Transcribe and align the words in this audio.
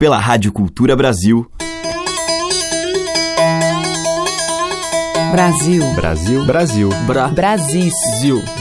pela 0.00 0.16
Rádio 0.16 0.52
Cultura 0.52 0.94
Brasil. 0.94 1.50
Brasil. 5.32 5.82
Brasil. 5.96 6.44
Brasil. 6.46 6.88
Bra. 7.04 7.26
Brasil. 7.26 7.90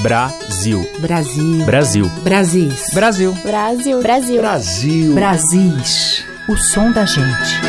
Brasil. 0.02 0.84
Brasil. 0.98 1.64
Brasil. 1.66 1.66
Brasil. 1.66 2.10
Brasil. 2.24 3.34
Brasil. 3.44 4.02
Brasil. 4.02 4.42
Brasil. 4.42 5.14
Brasis. 5.14 6.26
O 6.50 6.58
som 6.58 6.92
da 6.92 7.06
gente. 7.06 7.62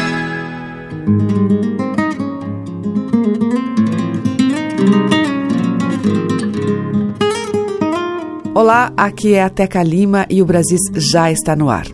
Olá, 8.55 8.91
aqui 8.97 9.35
é 9.35 9.43
a 9.43 9.51
Teca 9.51 9.83
Lima 9.83 10.25
e 10.31 10.41
o 10.41 10.47
Brasil 10.47 10.79
já 10.97 11.31
está 11.31 11.55
no 11.55 11.69
ar. 11.69 11.85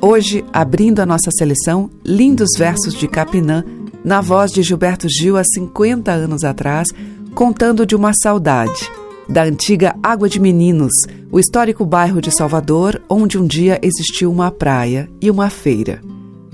Hoje, 0.00 0.44
abrindo 0.52 1.00
a 1.00 1.06
nossa 1.06 1.30
seleção, 1.36 1.90
lindos 2.04 2.50
versos 2.56 2.94
de 2.94 3.08
Capinã, 3.08 3.64
na 4.04 4.20
voz 4.20 4.52
de 4.52 4.62
Gilberto 4.62 5.08
Gil 5.08 5.36
há 5.36 5.42
50 5.42 6.12
anos 6.12 6.44
atrás, 6.44 6.88
contando 7.34 7.86
de 7.86 7.96
uma 7.96 8.12
saudade, 8.12 8.90
da 9.28 9.42
antiga 9.42 9.96
Água 10.02 10.28
de 10.28 10.38
Meninos, 10.38 10.92
o 11.32 11.40
histórico 11.40 11.84
bairro 11.84 12.20
de 12.20 12.30
Salvador, 12.30 13.02
onde 13.08 13.38
um 13.38 13.46
dia 13.46 13.80
existiu 13.82 14.30
uma 14.30 14.50
praia 14.50 15.08
e 15.20 15.30
uma 15.30 15.50
feira. 15.50 16.00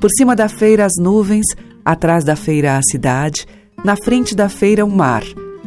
Por 0.00 0.10
cima 0.16 0.34
da 0.34 0.48
feira, 0.48 0.86
as 0.86 0.94
nuvens, 0.98 1.46
atrás 1.84 2.24
da 2.24 2.36
feira, 2.36 2.78
a 2.78 2.82
cidade, 2.82 3.46
na 3.84 3.96
frente 3.96 4.34
da 4.34 4.48
feira, 4.48 4.84
um 4.84 4.90
mar, 4.90 5.24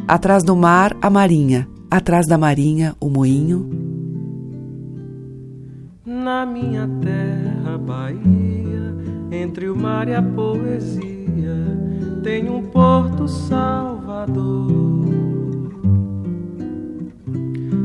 atrás 0.08 0.42
do 0.42 0.56
mar, 0.56 0.96
a 1.00 1.10
marinha, 1.10 1.68
atrás 1.90 2.26
da 2.26 2.38
marinha, 2.38 2.96
o 2.98 3.08
moinho. 3.08 3.85
Na 6.26 6.44
minha 6.44 6.90
terra, 7.00 7.78
Bahia, 7.78 8.92
entre 9.30 9.70
o 9.70 9.76
mar 9.76 10.08
e 10.08 10.14
a 10.16 10.20
poesia, 10.20 11.54
tem 12.24 12.50
um 12.50 12.62
porto 12.62 13.28
Salvador. 13.28 15.06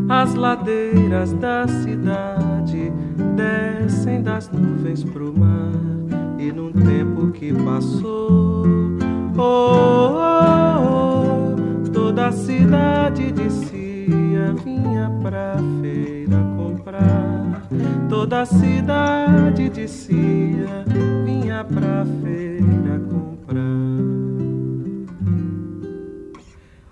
As 0.09 0.33
ladeiras 0.33 1.33
da 1.33 1.67
cidade 1.67 2.91
descem 3.35 4.23
das 4.23 4.49
nuvens 4.49 5.03
pro 5.03 5.31
mar 5.37 6.39
e 6.39 6.51
num 6.51 6.71
tempo 6.71 7.29
que 7.29 7.53
passou, 7.53 8.65
oh, 9.37 10.15
oh, 10.17 10.95
oh 11.85 11.89
toda 11.93 12.29
a 12.29 12.31
cidade 12.31 13.31
descia, 13.31 14.55
vinha 14.65 15.11
pra 15.21 15.57
feira. 15.79 16.20
Toda 18.11 18.41
a 18.41 18.45
cidade 18.45 19.69
descia, 19.69 20.83
vinha 21.23 21.63
pra 21.63 22.05
feira 22.21 22.99
comprar. 23.09 23.55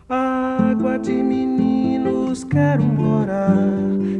Água 0.08 0.98
de 0.98 1.12
meninos, 1.12 2.46
quero 2.46 2.84
morar, 2.84 3.58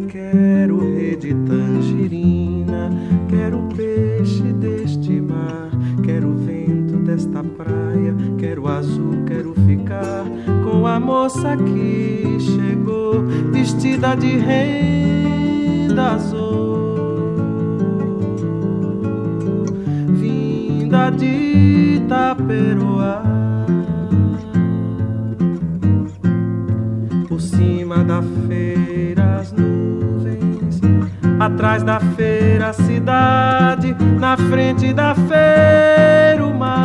quero 0.10 0.80
rede 0.94 1.34
tangerina, 1.48 2.92
quero 3.30 3.70
peixe 3.78 4.52
deste 4.52 5.22
mar, 5.22 5.70
quero 6.04 6.36
vento 6.36 6.98
desta 6.98 7.42
praia, 7.42 8.14
quero 8.38 8.68
azul, 8.68 9.24
quero 9.26 9.54
ficar 9.66 10.26
com 10.66 10.86
a 10.86 11.00
moça 11.00 11.56
que 11.56 12.38
chegou 12.42 13.26
vestida 13.54 14.16
de 14.16 14.36
renda 14.38 16.16
azul, 16.16 16.49
de 21.12 21.98
Itaperoá. 21.98 23.24
Por 27.28 27.42
cima 27.42 28.04
da 28.04 28.22
feira 28.48 29.40
as 29.40 29.52
nuvens, 29.52 30.82
atrás 31.40 31.84
da 31.84 32.00
feira 32.00 32.70
a 32.70 32.74
cidade, 32.74 33.96
na 34.20 34.38
frente 34.38 34.94
da 34.94 35.16
feira 35.16 36.46
o 36.46 36.54
mar, 36.54 36.76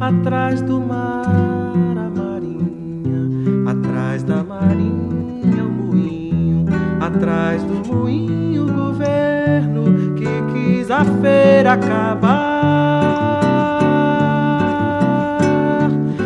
atrás 0.00 0.60
do 0.62 0.80
mar 0.80 1.96
a 1.96 2.10
marinha, 2.10 3.70
atrás 3.70 4.22
da 4.22 4.42
marinha 4.44 5.64
o 5.64 5.70
moinho, 5.70 6.66
atrás 7.00 7.62
do 7.62 7.74
moinho 7.86 8.09
a 10.92 11.04
feira 11.20 11.72
acabar. 11.74 12.50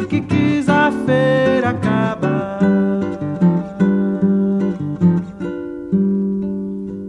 Que 0.08 0.20
quis 0.20 0.68
a 0.68 0.90
feira 1.04 1.70
acabar. 1.70 2.60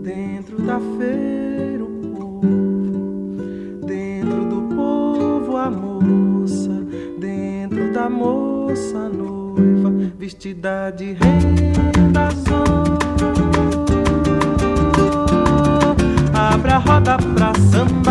Dentro 0.03 0.61
da 0.61 0.79
feira 0.97 1.83
o 1.83 1.87
povo, 2.15 2.41
dentro 3.85 4.45
do 4.49 4.75
povo 4.75 5.57
a 5.57 5.69
moça, 5.71 6.83
dentro 7.19 7.93
da 7.93 8.09
moça 8.09 8.97
a 8.97 9.09
noiva, 9.09 9.91
vestida 10.17 10.91
de 10.91 11.13
renda 11.13 12.34
roda 16.85 17.17
pra 17.35 17.51
samba, 17.71 18.04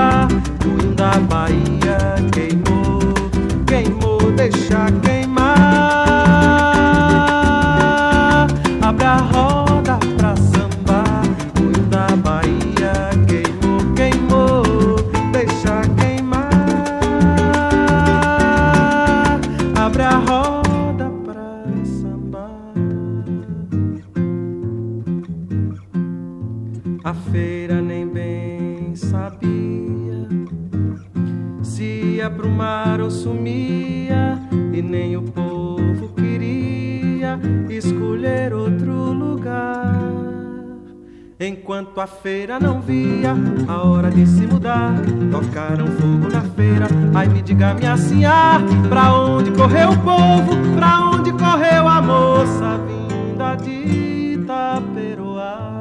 ia 32.25 32.31
pro 32.31 32.49
mar 32.49 33.03
ou 33.03 33.11
sumia, 33.11 34.39
e 34.73 34.81
nem 34.81 35.15
o 35.15 35.23
povo 35.23 36.09
queria 36.15 37.39
escolher 37.69 38.55
outro 38.55 39.13
lugar. 39.13 40.01
Enquanto 41.39 42.01
a 42.01 42.07
feira 42.07 42.59
não 42.59 42.81
via 42.81 43.35
a 43.69 43.83
hora 43.83 44.11
de 44.11 44.27
se 44.27 44.47
mudar, 44.47 44.95
tocaram 45.31 45.87
fogo 45.87 46.33
na 46.33 46.41
feira. 46.41 46.87
Ai, 47.15 47.29
me 47.29 47.43
diga, 47.43 47.75
minha 47.75 47.97
senhora, 47.99 48.65
pra 48.89 49.13
onde 49.13 49.51
correu 49.51 49.91
o 49.91 49.99
povo? 49.99 50.57
Pra 50.77 51.11
onde 51.11 51.31
correu 51.33 51.87
a 51.87 52.01
moça 52.01 52.81
vinda 52.87 53.55
de 53.57 54.35
Itaperoá? 54.35 55.75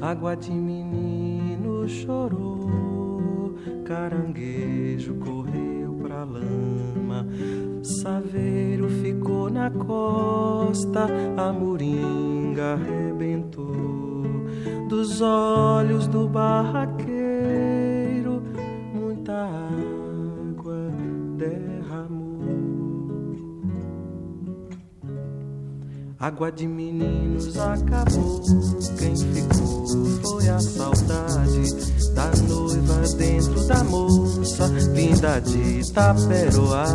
Água 0.00 0.36
de 0.36 0.52
menino 0.52 1.05
chorou, 1.88 3.54
caranguejo 3.84 5.14
correu 5.14 5.94
pra 6.02 6.24
lama, 6.24 7.26
saveiro 7.82 8.88
ficou 8.88 9.50
na 9.50 9.70
costa, 9.70 11.06
a 11.36 11.52
moringa 11.52 12.74
arrebentou. 12.74 13.76
Dos 14.88 15.20
olhos 15.20 16.06
do 16.06 16.28
barraqueiro, 16.28 17.12
muita 18.92 19.32
água 19.32 19.95
Água 26.18 26.50
de 26.50 26.66
meninos 26.66 27.58
acabou. 27.58 28.40
Quem 28.98 29.14
ficou 29.14 29.86
foi 30.22 30.48
a 30.48 30.58
saudade 30.58 32.14
da 32.14 32.30
noiva 32.48 33.02
dentro 33.18 33.66
da 33.66 33.84
moça, 33.84 34.66
vinda 34.94 35.40
de 35.40 35.80
Itaperoá, 35.80 36.86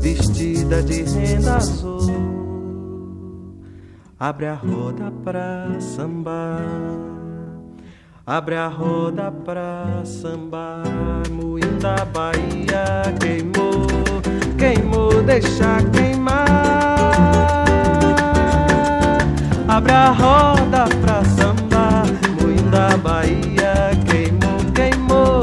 vestida 0.00 0.80
de 0.82 1.02
renda 1.02 1.56
azul. 1.56 2.06
Abre 4.18 4.46
a 4.46 4.54
roda 4.54 5.12
pra 5.24 5.80
sambar. 5.80 6.64
Abre 8.24 8.54
a 8.54 8.68
roda 8.68 9.30
pra 9.30 10.02
sambar, 10.04 10.82
da 11.80 12.04
Bahia 12.06 13.02
queimou, 13.20 13.86
queimou, 14.58 15.22
deixa 15.22 15.78
queimar. 15.92 16.75
Abre 19.68 19.92
a 19.92 20.10
roda 20.10 20.84
pra 21.00 21.24
sambar. 21.24 22.04
Moinho 22.40 22.70
da 22.70 22.96
Bahia 22.96 23.90
queimou, 24.06 24.58
queimou, 24.74 25.40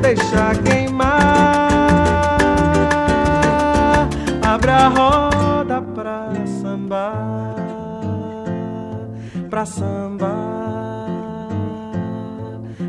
deixa 0.00 0.54
queimar. 0.62 1.68
Abre 4.42 4.70
a 4.70 4.88
roda 4.88 5.82
pra 5.94 6.30
sambar, 6.60 7.54
pra 9.50 9.64
sambar, 9.66 10.28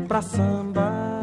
pra 0.08 0.22
sambar. 0.22 1.19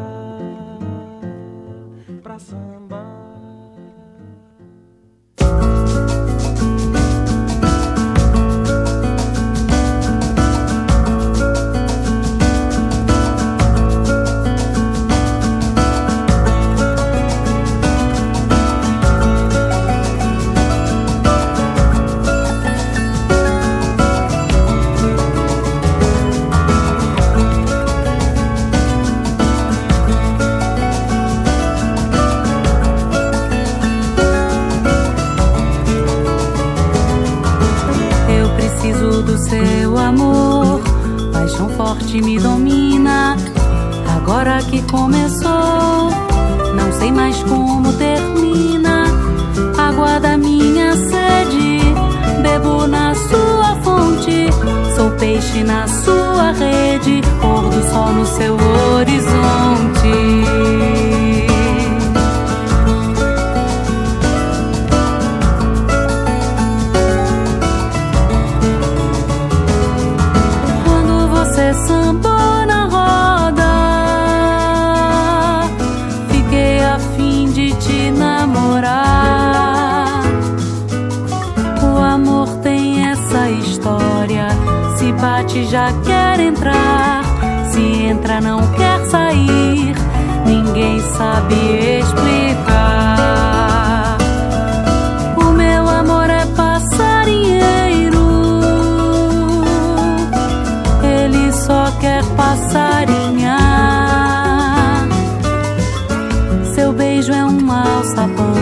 Seu 106.88 106.94
beijo 106.94 107.32
é 107.34 107.44
um 107.44 107.70
alçapão. 107.70 108.54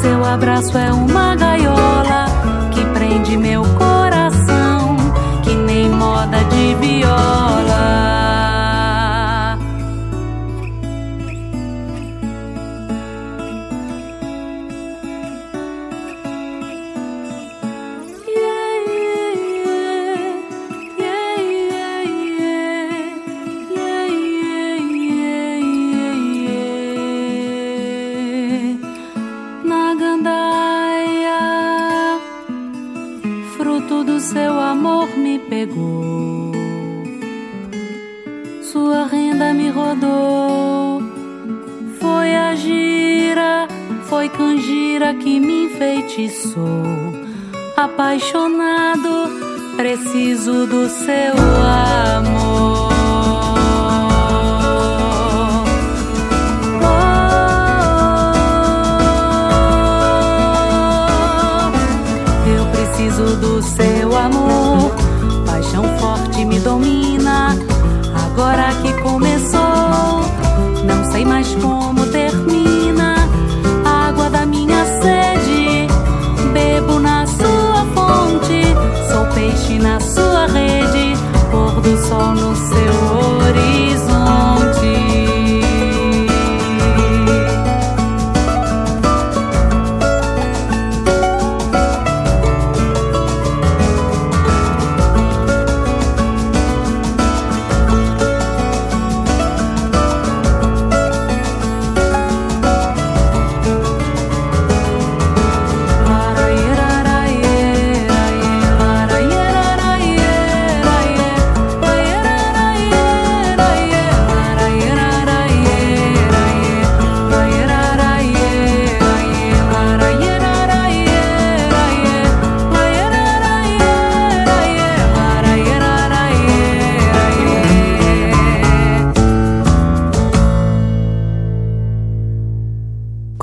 Seu 0.00 0.24
abraço 0.24 0.76
é 0.76 0.92
uma 0.92 1.36
gaiola 1.36 1.77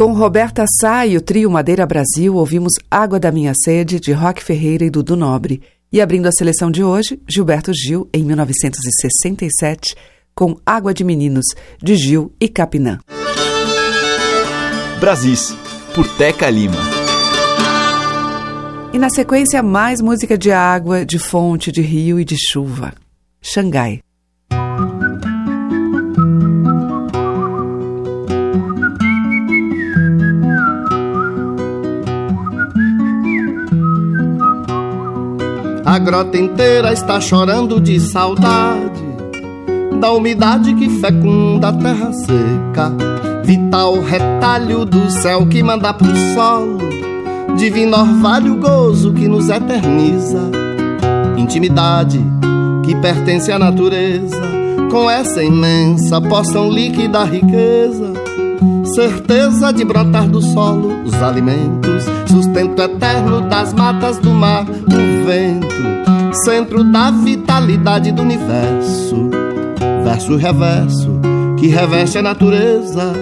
Com 0.05 0.13
Roberta 0.13 0.65
Sá 0.79 1.07
e 1.07 1.17
o 1.17 1.21
trio 1.21 1.49
Madeira 1.49 1.83
Brasil, 1.83 2.35
ouvimos 2.35 2.73
Água 2.91 3.19
da 3.19 3.31
Minha 3.31 3.53
Sede, 3.55 3.99
de 3.99 4.11
Roque 4.11 4.43
Ferreira 4.43 4.85
e 4.85 4.89
Dudu 4.91 5.15
Nobre. 5.15 5.63
E 5.91 5.99
abrindo 5.99 6.27
a 6.27 6.31
seleção 6.31 6.69
de 6.69 6.83
hoje, 6.83 7.19
Gilberto 7.27 7.73
Gil, 7.73 8.07
em 8.13 8.23
1967, 8.23 9.95
com 10.35 10.57
Água 10.63 10.93
de 10.93 11.03
Meninos, 11.03 11.45
de 11.81 11.95
Gil 11.95 12.31
e 12.39 12.47
Capinã. 12.47 12.99
Brasis, 14.99 15.57
por 15.95 16.07
Teca 16.07 16.51
Lima. 16.51 16.77
E 18.93 18.99
na 18.99 19.09
sequência, 19.09 19.63
mais 19.63 20.01
música 20.01 20.37
de 20.37 20.51
água, 20.51 21.03
de 21.03 21.17
fonte, 21.17 21.71
de 21.71 21.81
rio 21.81 22.19
e 22.19 22.23
de 22.23 22.35
chuva. 22.37 22.93
Xangai. 23.41 24.04
A 35.85 35.99
grota 35.99 36.35
inteira 36.35 36.91
está 36.91 37.21
chorando 37.21 37.79
de 37.79 37.99
saudade 37.99 39.05
da 40.01 40.11
umidade 40.11 40.73
que 40.73 40.89
fecunda 40.89 41.69
a 41.69 41.73
terra 41.73 42.11
seca, 42.11 42.91
vital 43.43 44.01
retalho 44.01 44.83
do 44.83 45.11
céu 45.11 45.45
que 45.45 45.61
manda 45.61 45.93
pro 45.93 46.07
solo, 46.33 46.79
divino 47.55 47.97
orvalho 47.97 48.55
gozo 48.55 49.13
que 49.13 49.27
nos 49.27 49.47
eterniza, 49.47 50.41
intimidade 51.37 52.19
que 52.83 52.95
pertence 52.95 53.51
à 53.51 53.59
natureza, 53.59 54.41
com 54.89 55.07
essa 55.07 55.43
imensa 55.43 56.19
porção 56.19 56.67
líquida 56.67 57.23
riqueza, 57.23 58.11
certeza 58.95 59.71
de 59.71 59.85
brotar 59.85 60.27
do 60.27 60.41
solo 60.41 61.03
os 61.05 61.13
alimentos, 61.21 62.05
sustento 62.35 62.81
eterno 62.81 63.47
das 63.47 63.73
matas 63.73 64.17
do 64.17 64.29
mar, 64.29 64.65
o 64.67 65.25
vento, 65.25 66.35
centro 66.43 66.83
da 66.83 67.09
vitalidade 67.09 68.11
do 68.11 68.23
universo. 68.23 69.29
Verso 70.03 70.35
reverso 70.35 71.17
que 71.57 71.67
reveste 71.67 72.17
a 72.17 72.21
natureza 72.21 73.13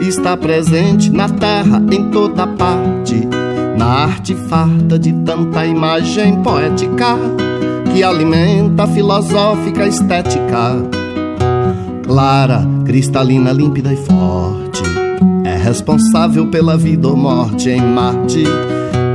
está 0.00 0.38
presente 0.38 1.10
na 1.10 1.28
terra 1.28 1.82
em 1.92 2.10
toda 2.10 2.46
parte. 2.46 3.28
Na 3.76 4.04
arte 4.04 4.34
farta 4.34 4.98
de 4.98 5.12
tanta 5.12 5.66
imagem 5.66 6.42
poética 6.42 7.18
que 7.92 8.02
alimenta 8.02 8.84
a 8.84 8.86
filosófica 8.86 9.86
estética. 9.86 10.76
Clara 12.06 12.66
cristalina 12.86 13.52
límpida 13.52 13.92
e 13.92 13.96
forte 13.96 15.01
responsável 15.72 16.48
pela 16.48 16.76
vida 16.76 17.08
ou 17.08 17.16
morte 17.16 17.70
em 17.70 17.80
Marte. 17.80 18.44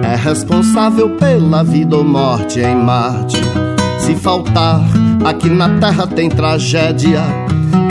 É 0.04 0.16
responsável 0.16 1.12
pela 1.12 1.64
vida 1.64 1.96
ou 1.96 2.04
morte 2.04 2.60
em 2.60 2.76
Marte. 2.76 3.38
Se 4.00 4.16
faltar 4.16 4.82
Aqui 5.24 5.50
na 5.50 5.78
terra 5.78 6.08
tem 6.08 6.30
tragédia. 6.30 7.22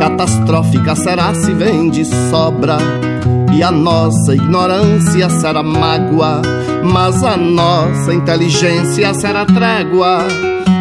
Catastrófica, 0.01 0.97
será 0.97 1.33
se 1.33 1.53
vem 1.53 1.91
de 1.91 2.05
sobra. 2.05 2.79
E 3.55 3.63
a 3.63 3.71
nossa 3.71 4.35
ignorância 4.35 5.31
será 5.31 5.63
mágoa, 5.63 6.43
mas 6.83 7.23
a 7.23 7.37
nossa 7.37 8.13
inteligência 8.13 9.15
será 9.15 9.45
trégua. 9.45 10.27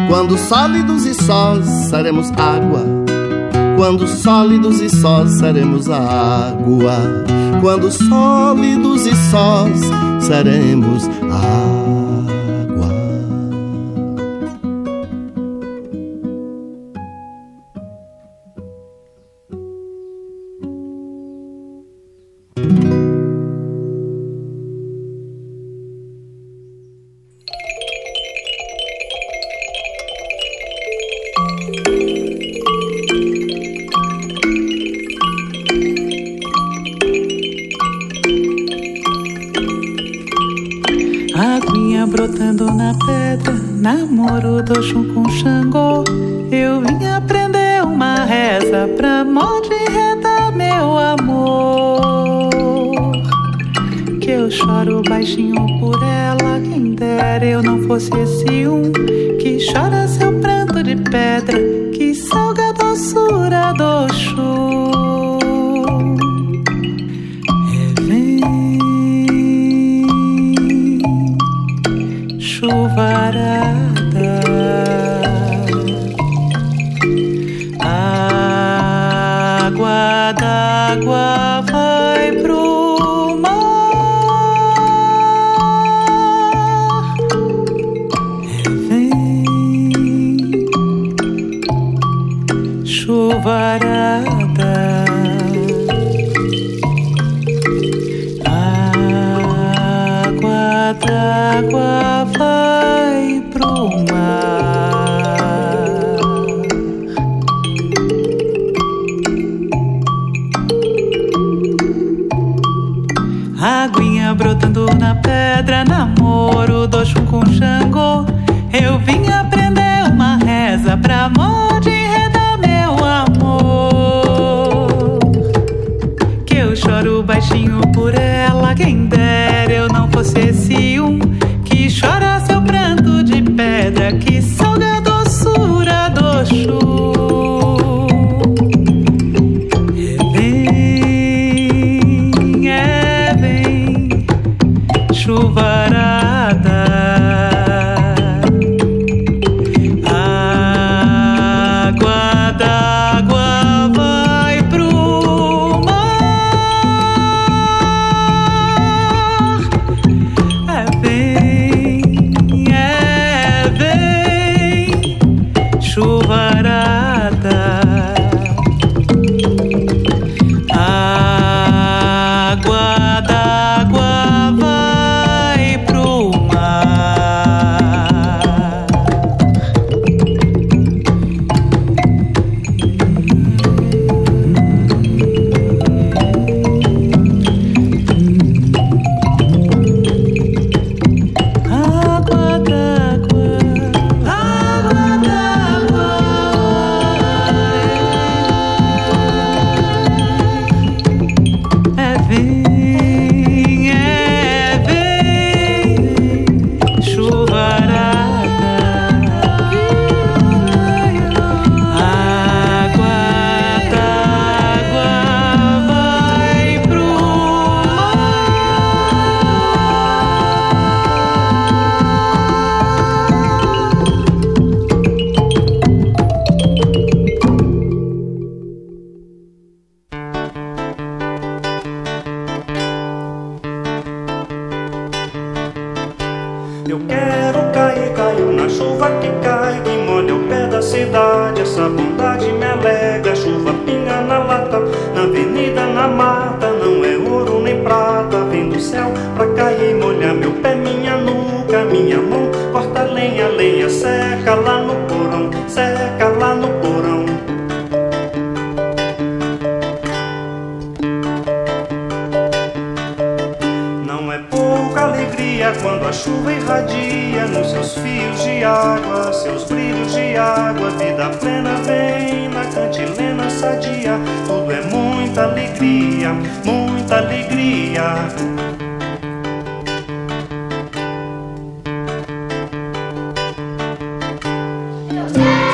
Quando 0.08 0.36
sólidos 0.36 1.06
e 1.06 1.14
sós 1.14 1.64
seremos 1.88 2.32
água, 2.32 2.95
quando 3.76 4.08
sólidos 4.08 4.80
e 4.80 4.88
sós 4.88 5.38
seremos 5.38 5.88
água, 5.88 7.24
quando 7.60 7.92
sólidos 7.92 9.06
e 9.06 9.14
sós 9.30 9.80
seremos 10.20 11.06
água. 11.30 11.95
Oxum 44.70 45.14
com 45.14 45.28
Xangô. 45.28 46.02
Eu 46.50 46.80
vim 46.80 47.06
aprender 47.06 47.84
uma 47.84 48.24
reza 48.24 48.88
pra 48.96 49.24
morte 49.24 49.68
reta, 49.68 50.50
meu 50.50 50.98
amor. 50.98 52.50
Que 54.20 54.32
eu 54.32 54.50
choro 54.50 55.02
baixinho 55.08 55.66
por 55.78 56.02
ela, 56.02 56.60
quem 56.60 56.94
dera 56.94 57.46
eu 57.46 57.62
não 57.62 57.82
fosse 57.84 58.10
esse 58.18 58.66
um 58.66 58.90
que 59.38 59.58
chora 59.72 60.08
sem 60.08 60.25
chuvarada. 72.56 74.40
Água 78.98 80.32
d'água. 80.40 81.35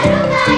Quando 0.02 0.51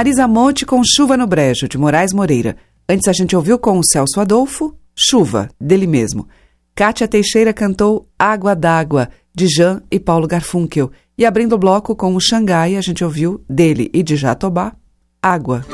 Marisa 0.00 0.26
Monte 0.26 0.64
com 0.64 0.80
Chuva 0.82 1.14
no 1.14 1.26
Brejo, 1.26 1.68
de 1.68 1.76
Moraes 1.76 2.14
Moreira. 2.14 2.56
Antes 2.88 3.06
a 3.06 3.12
gente 3.12 3.36
ouviu 3.36 3.58
com 3.58 3.78
o 3.78 3.84
Celso 3.84 4.18
Adolfo, 4.18 4.74
Chuva, 4.98 5.50
dele 5.60 5.86
mesmo. 5.86 6.26
Kátia 6.74 7.06
Teixeira 7.06 7.52
cantou 7.52 8.08
Água 8.18 8.56
d'Água, 8.56 9.10
de 9.34 9.46
Jean 9.46 9.82
e 9.90 10.00
Paulo 10.00 10.26
Garfunkel. 10.26 10.90
E 11.18 11.26
abrindo 11.26 11.52
o 11.52 11.58
bloco 11.58 11.94
com 11.94 12.16
o 12.16 12.18
Xangai, 12.18 12.76
a 12.76 12.80
gente 12.80 13.04
ouviu 13.04 13.44
dele 13.46 13.90
e 13.92 14.02
de 14.02 14.16
Jatobá, 14.16 14.72
Água. 15.22 15.66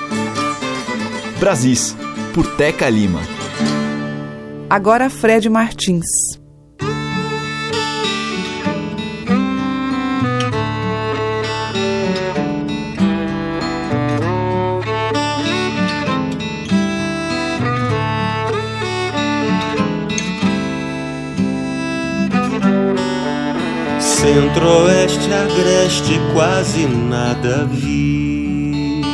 Brasis, 1.38 1.94
por 2.34 2.56
Teca 2.56 2.90
Lima. 2.90 3.20
Agora 4.68 5.08
Fred 5.08 5.48
Martins. 5.48 6.04
Centro-Oeste, 24.16 25.29
Agreste, 25.31 26.18
quase 26.33 26.87
nada 26.87 27.66
via 27.70 29.05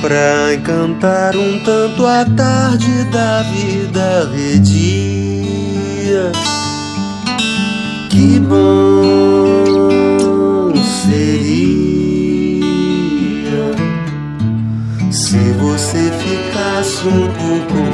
Pra 0.00 0.54
encantar 0.54 1.36
um 1.36 1.58
tanto 1.58 2.06
a 2.06 2.24
tarde 2.24 3.04
da 3.12 3.42
vida 3.42 4.30
redia 4.34 6.32
Que 8.08 8.40
bom 8.40 9.12
seria 11.04 11.84
Se 15.12 15.36
você 15.60 16.10
ficasse 16.10 17.06
um 17.06 17.28
pouco 17.32 17.93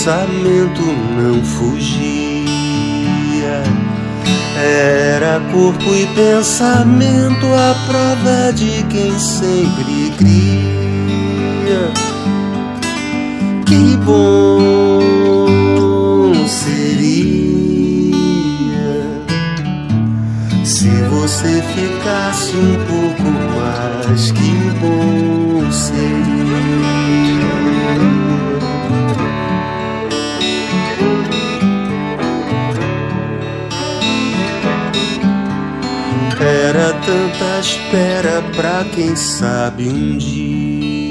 pensamento 0.00 0.80
não 1.14 1.44
fugia. 1.44 2.40
Era 4.56 5.40
corpo 5.52 5.94
e 5.94 6.06
pensamento 6.14 7.46
a 7.46 7.74
prova 7.86 8.50
de 8.54 8.82
quem 8.84 9.18
sempre 9.18 10.10
cria. 10.16 11.92
Que 13.66 13.98
bom 13.98 15.44
seria 16.48 18.16
se 20.64 20.88
você 21.10 21.62
ficasse 21.74 22.56
um 22.56 22.76
pouco 22.86 23.30
mais. 23.54 24.32
Que 24.32 24.70
bom 24.80 25.70
seria. 25.70 26.29
Tanta 37.10 37.58
espera 37.58 38.40
pra 38.54 38.84
quem 38.94 39.16
sabe 39.16 39.88
um 39.88 40.16
dia. 40.16 41.10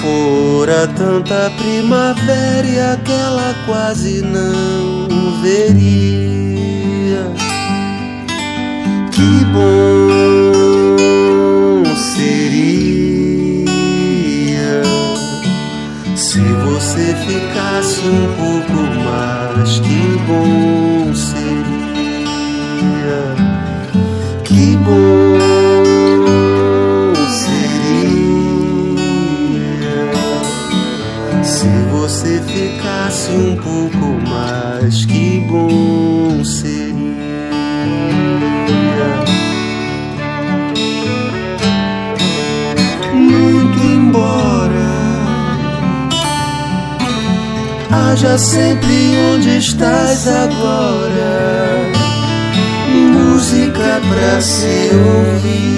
Fora 0.00 0.86
tanta 0.86 1.50
primavera 1.58 2.66
e 2.66 2.78
aquela 2.78 3.52
quase 3.66 4.22
não 4.22 5.08
veria. 5.42 7.24
Que 9.10 9.44
bom 9.52 10.22
seria 11.96 13.66
se 16.14 16.40
você 16.40 17.16
ficasse 17.26 18.06
um 18.06 18.28
pouco 18.36 18.80
mais. 19.02 19.80
Que 19.80 20.18
bom 20.28 20.77
ficasse 33.28 33.32
um 33.32 33.56
pouco 33.56 34.28
mais. 34.28 35.04
Que 35.04 35.40
bom 35.48 36.44
seria. 36.44 36.88
Muito 43.14 43.78
embora 43.84 44.88
haja 47.90 48.38
sempre 48.38 49.16
onde 49.34 49.58
estás 49.58 50.26
agora 50.26 51.88
música 53.12 54.00
pra 54.08 54.40
se 54.40 54.90
ouvir, 54.92 55.77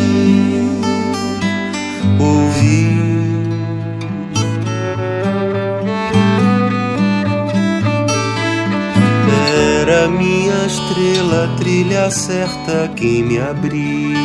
estrela, 11.01 11.49
trilha 11.57 12.11
certa 12.11 12.91
quem 12.95 13.23
me 13.23 13.39
abria. 13.39 14.19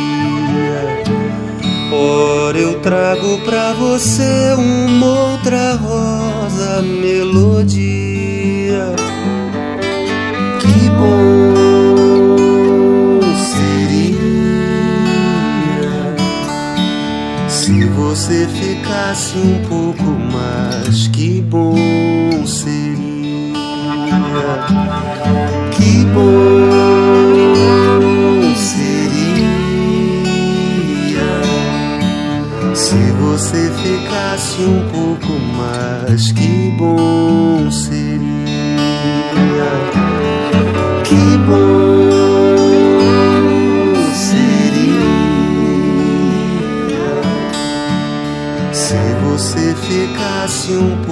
Ora 1.90 2.58
eu 2.58 2.80
trago 2.80 3.38
pra 3.44 3.72
você 3.72 4.54
uma 4.58 5.06
outra 5.32 5.74
rosa 5.74 6.82
melodia. 6.82 7.84
Que 10.60 10.90
bom 10.90 11.52
seria 13.54 14.16
se 17.48 17.84
você 17.86 18.46
ficasse 18.48 19.38
um 19.38 19.62
pouco 19.66 20.04
mais. 20.04 21.08
Que 21.08 21.40
bom 21.40 22.46
seria. 22.46 23.06
Bom 26.16 26.24
seria 28.56 29.44
se 32.74 33.12
você 33.20 33.70
ficasse 33.82 34.62
um 34.62 34.88
pouco 34.88 35.38
mais. 35.58 36.32
Que 36.32 36.74
bom 36.78 37.70
seria. 37.70 38.16
Que 41.04 41.36
bom 41.46 42.06
seria 44.14 45.04
se 48.72 48.96
você 49.22 49.74
ficasse 49.82 50.72
um 50.72 50.96
pouco 50.96 51.05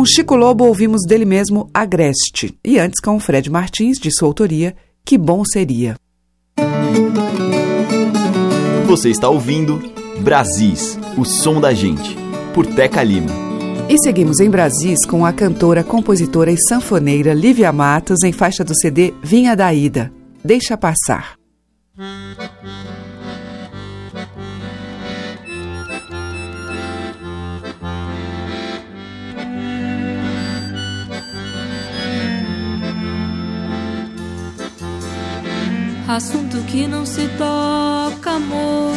Com 0.00 0.06
Chico 0.06 0.34
Lobo 0.34 0.64
ouvimos 0.64 1.02
dele 1.06 1.26
mesmo 1.26 1.68
Agreste 1.74 2.58
e 2.64 2.78
antes 2.78 2.98
com 3.02 3.16
o 3.16 3.20
Fred 3.20 3.50
Martins, 3.50 3.98
de 3.98 4.10
sua 4.10 4.28
autoria, 4.28 4.74
Que 5.04 5.18
Bom 5.18 5.42
Seria. 5.44 5.94
Você 8.86 9.10
está 9.10 9.28
ouvindo 9.28 9.78
Brasis, 10.20 10.98
o 11.18 11.26
som 11.26 11.60
da 11.60 11.74
gente, 11.74 12.16
por 12.54 12.66
Teca 12.66 13.02
Lima. 13.02 13.28
E 13.90 13.98
seguimos 13.98 14.40
em 14.40 14.48
Brasis 14.48 15.04
com 15.04 15.26
a 15.26 15.34
cantora, 15.34 15.84
compositora 15.84 16.50
e 16.50 16.56
sanfoneira 16.56 17.34
Lívia 17.34 17.70
Matos 17.70 18.22
em 18.24 18.32
faixa 18.32 18.64
do 18.64 18.74
CD 18.74 19.12
Vinha 19.22 19.54
da 19.54 19.74
Ida. 19.74 20.10
Deixa 20.42 20.78
passar. 20.78 21.34
Assunto 36.10 36.56
que 36.66 36.88
não 36.88 37.06
se 37.06 37.28
toca, 37.38 38.32
amor. 38.32 38.92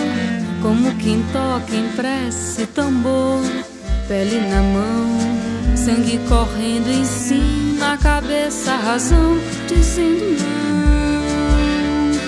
Como 0.63 0.95
quem 0.95 1.23
toca 1.31 1.75
em 1.75 1.87
prece 1.89 2.65
tambor. 2.65 3.39
Pele 4.07 4.41
na 4.49 4.63
mão, 4.63 5.77
sangue 5.77 6.19
correndo 6.27 6.89
em 6.89 7.05
cima, 7.05 7.99
cabeça, 8.01 8.75
razão, 8.77 9.37
dizendo 9.67 10.37
não. 10.39 12.19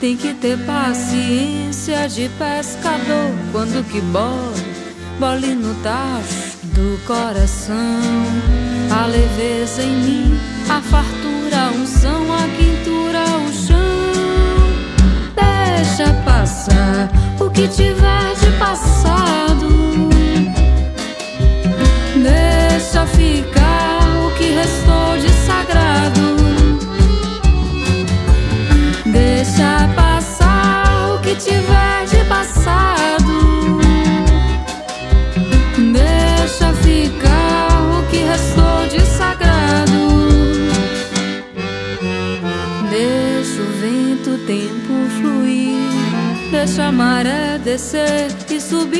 Tem 0.00 0.16
que 0.16 0.34
ter 0.34 0.58
paciência 0.66 2.08
de 2.08 2.28
pescador 2.30 3.30
quando 3.52 3.88
que 3.88 4.00
bole, 4.00 4.74
bole 5.20 5.54
no 5.54 5.76
tacho 5.76 6.58
do 6.74 6.98
coração. 7.06 7.76
A 8.90 9.06
leveza 9.06 9.80
em 9.80 9.96
mim, 9.96 10.40
a 10.68 10.80
fartura, 10.80 11.68
a 11.68 11.70
unção, 11.70 12.34
a 12.34 12.48
quintura, 12.58 13.24
o 13.48 13.52
chão 13.52 13.83
deixa 15.96 16.12
passar 16.24 17.08
o 17.38 17.48
que 17.50 17.68
tiver 17.68 18.34
de 18.40 18.50
passado. 18.58 19.68
Deixa 22.16 23.06
ficar 23.06 24.00
o 24.26 24.30
que 24.36 24.50
restou 24.54 25.16
de 25.18 25.30
sagrado. 25.46 26.36
Deixa 29.06 29.88
passar 29.94 31.14
o 31.14 31.20
que 31.20 31.36
tiver 31.36 32.06
de 32.06 32.24
passado. 32.28 33.78
Deixa 35.92 36.72
ficar 36.82 37.68
o 37.98 38.10
que 38.10 38.18
restou 38.18 38.88
de 38.90 39.00
sagrado. 39.00 39.94
Deixa 42.90 43.62
o 43.62 43.66
vento, 43.80 44.30
o 44.30 44.38
tempo 44.38 44.84
deixa 46.54 46.84
a 46.84 46.92
maré 46.92 47.58
descer 47.58 48.28
e 48.48 48.60
subir. 48.60 48.94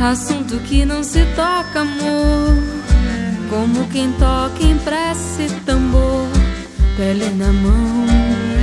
Assunto 0.00 0.58
que 0.60 0.84
não 0.84 1.04
se 1.04 1.24
toca, 1.36 1.80
amor. 1.80 2.56
Como 3.48 3.86
quem 3.88 4.10
toca 4.12 4.62
em 4.62 4.76
prece 4.78 5.48
tambor, 5.64 6.26
pele 6.96 7.30
na 7.30 7.52
mão, 7.52 8.06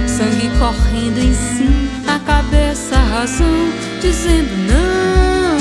sangue 0.07 0.49
correndo 0.59 1.19
em 1.19 1.33
cima 1.33 2.03
na 2.05 2.19
cabeça 2.19 2.95
a 2.95 3.19
razão 3.19 3.92
dizendo 4.03 4.51
não. 4.67 5.53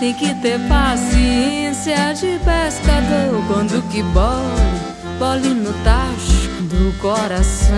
Tem 0.00 0.14
que 0.14 0.34
ter 0.36 0.58
paciência 0.60 2.14
de 2.14 2.38
pescador 2.38 3.44
quando 3.46 3.86
que 3.90 4.02
bole, 4.02 4.80
bole 5.18 5.48
no 5.48 5.74
tacho 5.84 6.48
do 6.62 6.98
coração. 6.98 7.76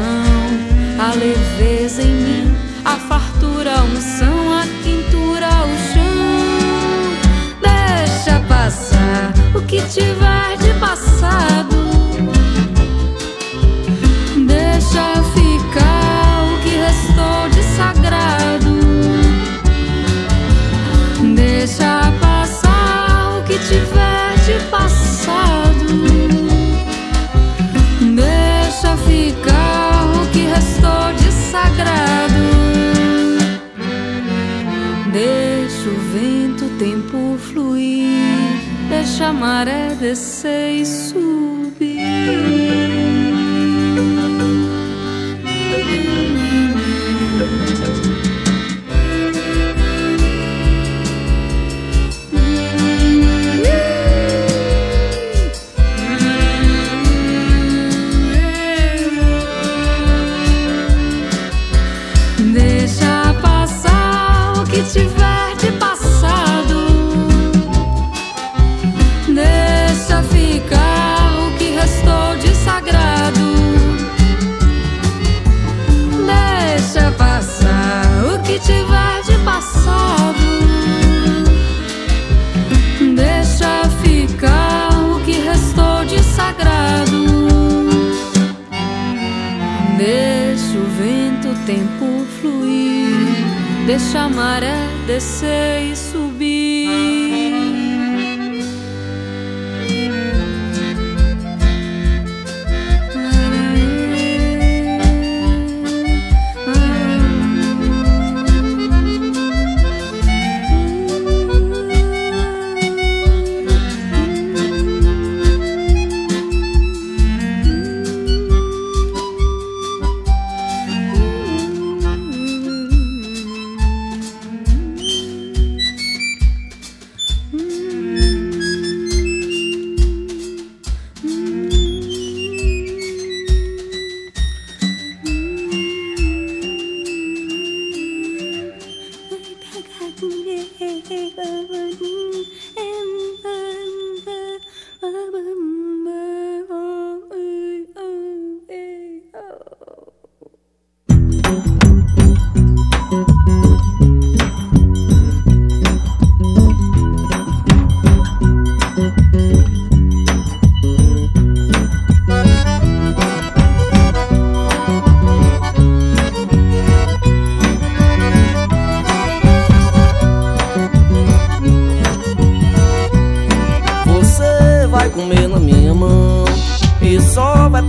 A 1.01 1.15
leveza 1.15 2.03
em 2.03 2.15
mim, 2.15 2.57
a 2.85 2.97
fartura, 2.97 3.75
a 3.75 3.83
unção, 3.83 4.53
a 4.57 4.65
quintura, 4.85 5.49
o 5.65 5.77
chão. 5.93 6.29
Deixa 7.61 8.41
passar 8.49 9.33
o 9.55 9.61
que 9.63 9.81
tiver 9.83 10.57
de 10.59 10.73
passado. 10.79 11.77
Deixa 14.47 15.19
sagrado. 17.79 18.38
Deixa 21.59 22.12
passar 22.21 23.37
o 23.37 23.42
que 23.42 23.59
tiver 23.59 24.38
de 24.47 24.64
passado. 24.71 25.88
Deixa 28.14 28.97
ficar 28.99 30.07
o 30.23 30.27
que 30.31 30.47
restou 30.47 31.12
de 31.14 31.33
sagrado. 31.33 32.44
Deixa 35.12 35.88
o 35.88 35.99
vento, 36.12 36.66
o 36.66 36.71
tempo 36.79 37.37
fluir. 37.51 38.62
Deixa 38.88 39.27
a 39.27 39.33
maré 39.33 39.97
descer 39.97 40.77
e 40.77 40.87
subir. 40.87 42.98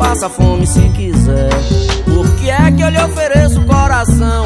Passa 0.09 0.27
fome 0.27 0.65
se 0.65 0.81
quiser. 0.89 1.49
Por 2.03 2.27
que 2.37 2.49
é 2.49 2.71
que 2.71 2.81
eu 2.81 2.89
lhe 2.89 2.99
ofereço 2.99 3.61
o 3.61 3.65
coração 3.65 4.43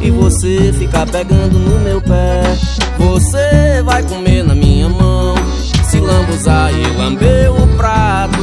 e 0.00 0.10
você 0.10 0.72
fica 0.72 1.04
pegando 1.04 1.58
no 1.58 1.78
meu 1.80 2.00
pé? 2.00 2.42
Você 2.98 3.82
vai 3.84 4.02
comer 4.04 4.42
na 4.42 4.54
minha 4.54 4.88
mão, 4.88 5.34
se 5.84 6.00
lambuzar 6.00 6.72
e 6.72 6.86
lamber 6.96 7.52
o 7.52 7.68
prato. 7.76 8.38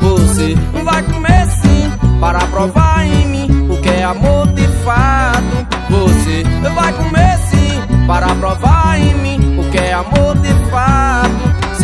Você 0.00 0.54
vai 0.82 1.02
comer 1.02 1.46
sim, 1.60 1.92
para 2.18 2.38
provar 2.46 3.06
em 3.06 3.26
mim 3.26 3.68
o 3.70 3.76
que 3.82 3.90
é 3.90 4.04
amor 4.04 4.46
de 4.54 4.66
fato. 4.82 5.66
Você 5.90 6.42
vai 6.74 6.92
comer 6.94 7.38
sim, 7.50 8.06
para 8.06 8.34
provar 8.36 8.98
em 8.98 9.14
mim 9.16 9.58
o 9.58 9.70
que 9.70 9.76
é 9.76 9.92
amor 9.92 10.34
de 10.38 10.54
fato. 10.70 11.03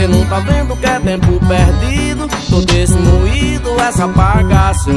Cê 0.01 0.07
não 0.07 0.25
tá 0.25 0.41
vendo 0.41 0.75
que 0.77 0.87
é 0.87 0.99
tempo 0.99 1.39
perdido? 1.47 2.27
Tô 2.49 2.63
desse 2.63 2.95
moído, 2.95 3.79
essa 3.83 4.07
apagação 4.07 4.95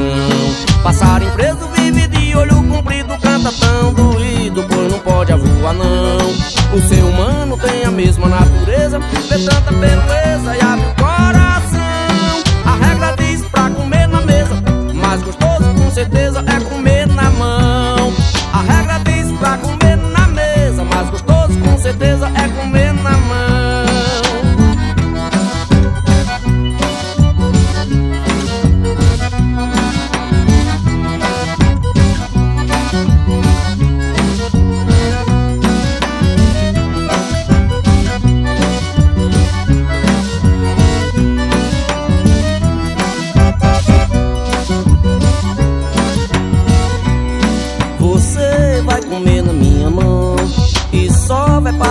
Passarinho 0.82 1.30
preso 1.32 1.68
vive 1.74 2.06
de 2.08 2.34
olho 2.34 2.66
comprido 2.66 3.08
Canta 3.20 3.52
tão 3.52 3.92
doído, 3.92 4.64
pois 4.66 4.90
não 4.90 4.98
pode 5.00 5.30
avoar 5.30 5.74
não. 5.74 6.30
O 6.72 6.88
ser 6.88 7.04
humano 7.04 7.58
tem 7.58 7.84
a 7.84 7.90
mesma 7.90 8.28
natureza 8.28 8.98
Vê 8.98 9.44
tanta 9.44 9.72
beleza 9.72 10.56
e 10.56 10.60
abre 10.62 10.86
o 10.86 10.94
coração. 10.94 12.42
A 12.64 12.86
regra 12.86 13.14
diz 13.18 13.42
pra 13.42 13.68
comer 13.68 14.08
na 14.08 14.22
mesa 14.22 14.54
Mais 14.94 15.22
gostoso 15.22 15.64
com 15.76 15.90
certeza 15.90 16.42
é 16.46 16.60
comer 16.64 17.06
na 17.08 17.30
mão. 17.30 18.10
A 18.54 18.62
regra 18.62 18.98
diz 19.00 19.30
pra 19.38 19.58
comer 19.58 19.98
na 19.98 20.26
mesa 20.28 20.82
Mais 20.82 21.10
gostoso 21.10 21.58
com 21.58 21.76
certeza 21.76 22.26
é 22.34 22.48
comer 22.48 22.94
na 22.94 23.10
mão 23.10 23.43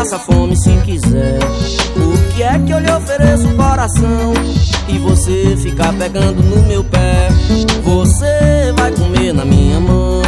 passa 0.04 0.20
fome 0.20 0.54
se 0.58 0.70
quiser. 0.84 1.40
O 1.96 2.34
que 2.34 2.44
é 2.44 2.60
que 2.60 2.72
eu 2.72 2.80
lhe 2.80 2.92
ofereço, 2.92 3.48
coração? 3.56 4.34
E 4.90 4.98
você 4.98 5.56
ficar 5.56 5.94
pegando 5.94 6.44
no 6.44 6.62
meu 6.64 6.84
pé. 6.84 7.30
Você 7.84 8.74
vai 8.76 8.92
comer 8.92 9.34
na 9.34 9.46
minha 9.46 9.80
mão, 9.80 10.22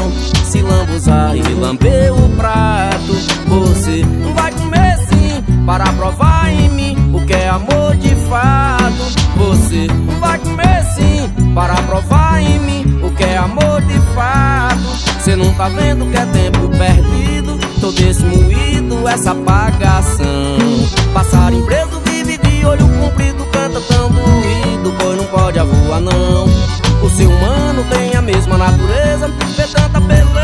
se 0.45 0.61
lambuzar 0.61 1.35
e 1.35 1.41
lamber 1.55 2.13
o 2.13 2.29
prato. 2.37 3.13
Você 3.47 4.01
vai 4.33 4.53
comer 4.53 4.97
sim, 5.09 5.43
para 5.65 5.91
provar 5.91 6.53
em 6.53 6.69
mim 6.69 7.11
o 7.13 7.25
que 7.25 7.33
é 7.33 7.49
amor 7.49 7.97
de 7.97 8.15
fato. 8.29 8.95
Você 9.37 9.87
vai 10.21 10.39
comer 10.39 10.85
sim, 10.95 11.29
para 11.53 11.75
provar 11.81 12.41
em 12.41 12.59
mim 12.59 12.99
o 13.03 13.11
que 13.11 13.25
é 13.25 13.37
amor 13.37 13.81
de 13.81 13.99
fato. 14.15 15.21
Cê 15.21 15.35
não 15.35 15.53
tá 15.55 15.67
vendo 15.67 16.09
que 16.09 16.17
é 16.17 16.25
tempo 16.27 16.69
perdido 16.77 17.24
Tô 17.85 17.91
desse 17.91 18.25
moído, 18.25 19.07
essa 19.07 19.29
apagação. 19.29 20.25
Passarinho 21.13 21.63
preso 21.67 22.01
vive 22.05 22.35
de 22.39 22.65
olho 22.65 22.89
comprido 22.99 23.45
Canta 23.51 23.79
tão 23.79 24.09
doído, 24.09 24.91
pois 24.97 25.17
não 25.17 25.25
pode 25.25 25.59
avoar 25.59 26.01
não. 26.01 26.45
O 27.03 27.09
ser 27.11 27.27
humano 27.27 27.85
tem 27.91 28.15
a 28.15 28.23
mesma 28.23 28.57
natureza 28.57 29.27
Vê 29.55 29.67
tanta 29.67 29.99
beleza 29.99 30.34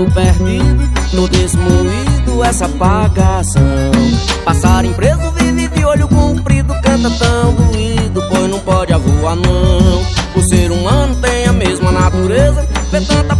tempo 0.00 0.14
perdido 0.14 0.90
No 1.12 1.28
desmoído 1.28 2.44
essa 2.44 2.66
apagação. 2.66 3.62
Passarinho 4.44 4.94
preso 4.94 5.30
vive 5.32 5.68
de 5.68 5.84
olho 5.84 6.08
comprido 6.08 6.74
Canta 6.82 7.10
tão 7.10 7.54
doído, 7.54 8.22
pois 8.28 8.50
não 8.50 8.58
pode 8.60 8.92
avoar 8.92 9.36
não. 9.36 10.02
O 10.34 10.42
ser 10.48 10.70
humano 10.70 11.14
tem 11.16 11.46
a 11.46 11.52
mesma 11.52 11.92
natureza 11.92 12.66
Vê 12.90 13.00
tanta 13.00 13.36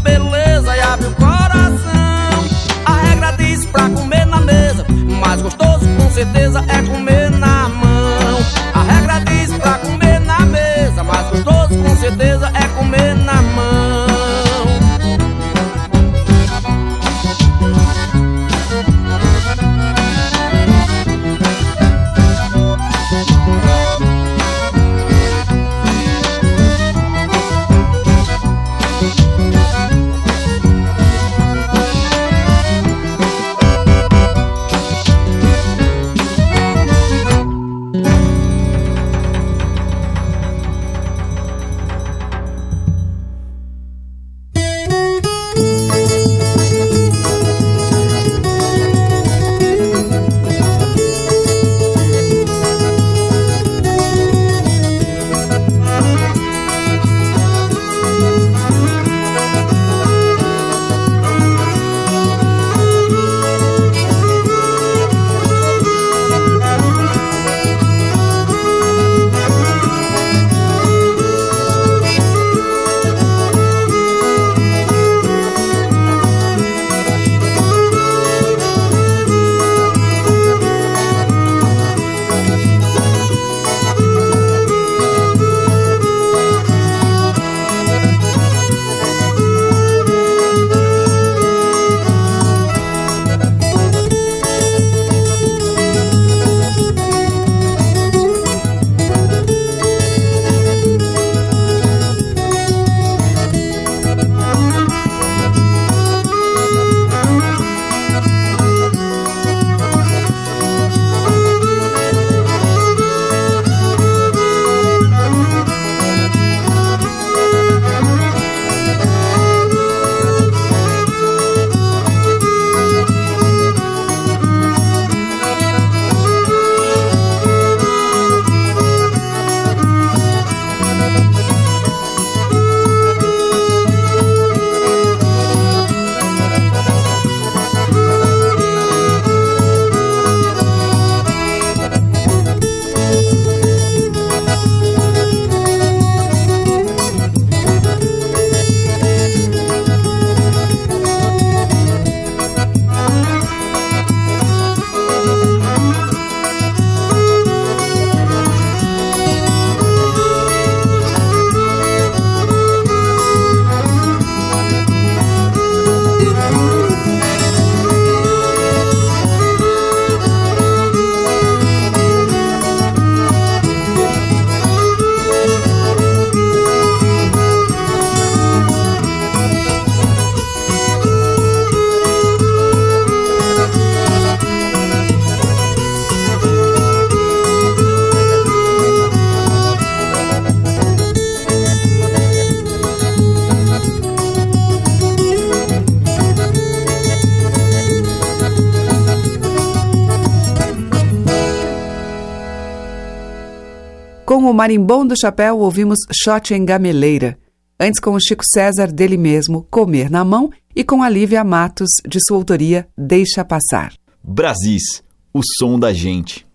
Marimbom 204.60 205.06
do 205.06 205.18
Chapéu, 205.18 205.58
ouvimos 205.58 205.96
Shot 206.12 206.52
em 206.52 206.66
Gameleira. 206.66 207.38
Antes, 207.80 207.98
com 207.98 208.10
o 208.10 208.20
Chico 208.20 208.44
César, 208.44 208.92
dele 208.92 209.16
mesmo, 209.16 209.66
Comer 209.70 210.10
na 210.10 210.22
Mão. 210.22 210.50
E 210.76 210.84
com 210.84 211.02
a 211.02 211.08
Lívia 211.08 211.42
Matos, 211.42 211.88
de 212.06 212.18
sua 212.28 212.36
autoria, 212.36 212.86
Deixa 212.94 213.42
Passar. 213.42 213.94
Brasis, 214.22 215.02
o 215.32 215.40
som 215.42 215.78
da 215.78 215.94
gente. 215.94 216.46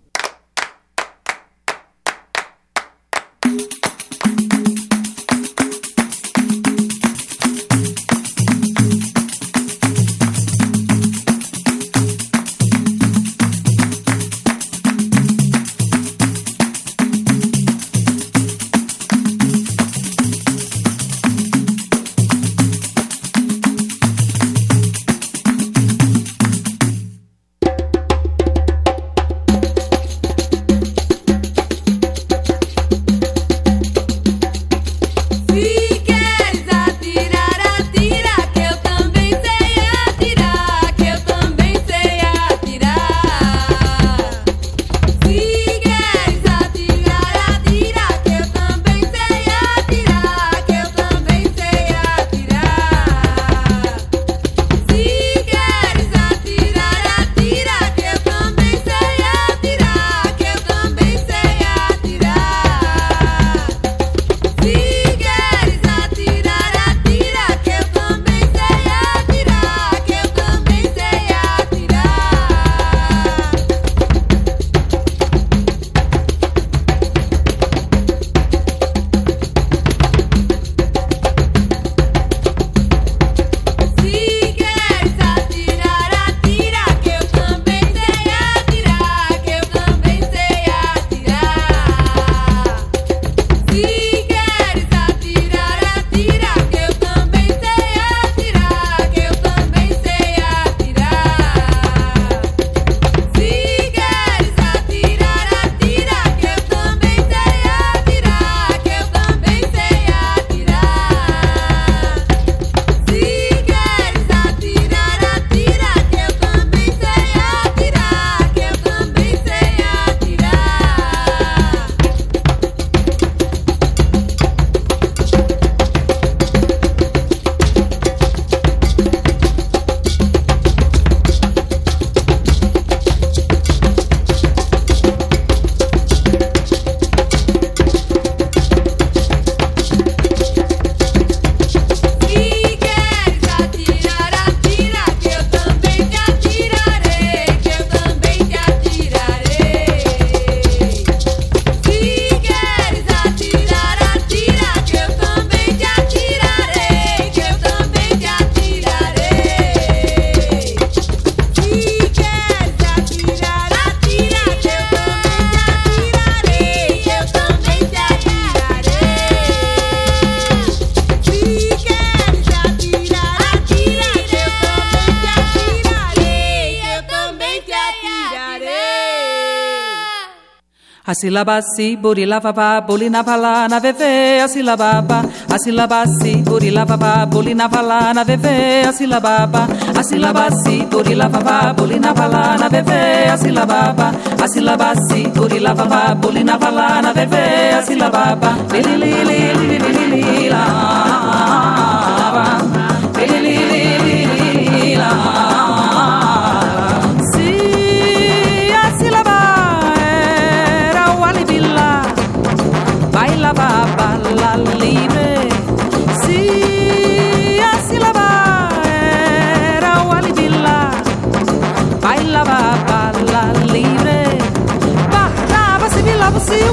Sílaba 181.26 181.60
si, 181.60 181.98
burila 181.98 182.40
baba, 182.40 182.82
bulina 182.88 183.24
vala 183.24 183.68
na 183.68 183.80
veve, 183.80 184.40
a 184.46 184.48
sílaba 184.48 185.02
ba, 185.02 185.20
a 185.50 185.58
sílaba 185.58 186.06
si, 186.06 186.44
burila 186.44 186.86
baba, 186.86 187.26
bulina 187.26 187.68
vala 187.68 188.14
na 188.14 188.24
veve, 188.24 188.86
a 188.86 188.92
sílaba 188.94 189.48
ba, 189.54 189.64
a 190.00 190.04
sílaba 190.04 190.46
si, 190.62 190.86
burila 190.92 191.28
baba, 191.28 191.74
bulina 191.74 192.14
vala 192.14 192.44
na 192.62 192.68
veve, 192.70 193.02
a 193.34 193.38
sílaba 193.42 193.80
ba, 193.98 194.08
a 194.44 194.48
sílaba 194.48 194.90
si, 195.08 195.26
burila 195.36 195.74
baba, 195.74 196.14
bulina 196.22 196.60
vala 196.62 197.02
na 197.02 197.12
veve, 197.12 197.74
a 197.74 197.82
sílaba 197.82 198.26
ba, 198.42 198.52
li 198.72 198.84
li 199.02 199.14
li 199.30 200.95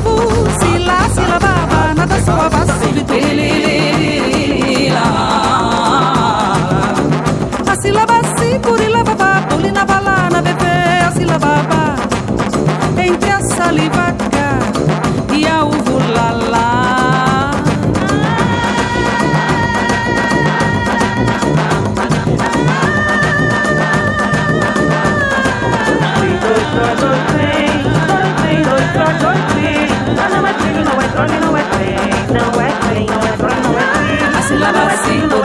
trouble. 0.03 0.51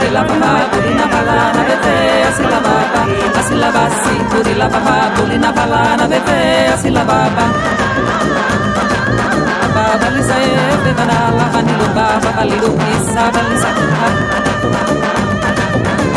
kurila 0.08 0.24
papa 0.24 0.52
kurina 0.72 1.04
pala 1.12 1.36
na 1.56 1.62
bete 1.68 1.94
asila 2.28 2.58
baba. 2.66 3.00
Asila 3.40 3.68
basi 3.76 4.14
kurila 4.30 4.66
papa 4.72 4.96
kurina 5.16 5.50
pala 5.52 5.82
na 6.00 6.06
bete 6.08 6.40
asila 6.74 7.02
baba. 7.04 7.44
Baba 9.74 10.08
lisa 10.16 10.36
e 10.48 10.76
bevana 10.84 11.18
la 11.38 11.46
vanilo 11.52 11.88
baba 11.96 12.30
valido 12.36 12.70
isa 12.96 13.24
balisa 13.34 13.70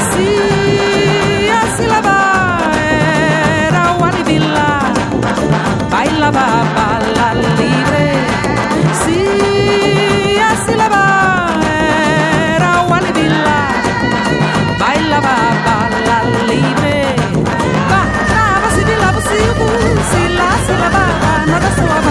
si 0.09 0.27
asila 1.61 1.97
eh, 1.99 2.03
baba 2.07 2.17
era 3.67 3.83
wali 4.01 4.21
villa 4.27 4.67
baila 5.91 6.29
baba 6.37 6.80
Slava. 21.81 22.10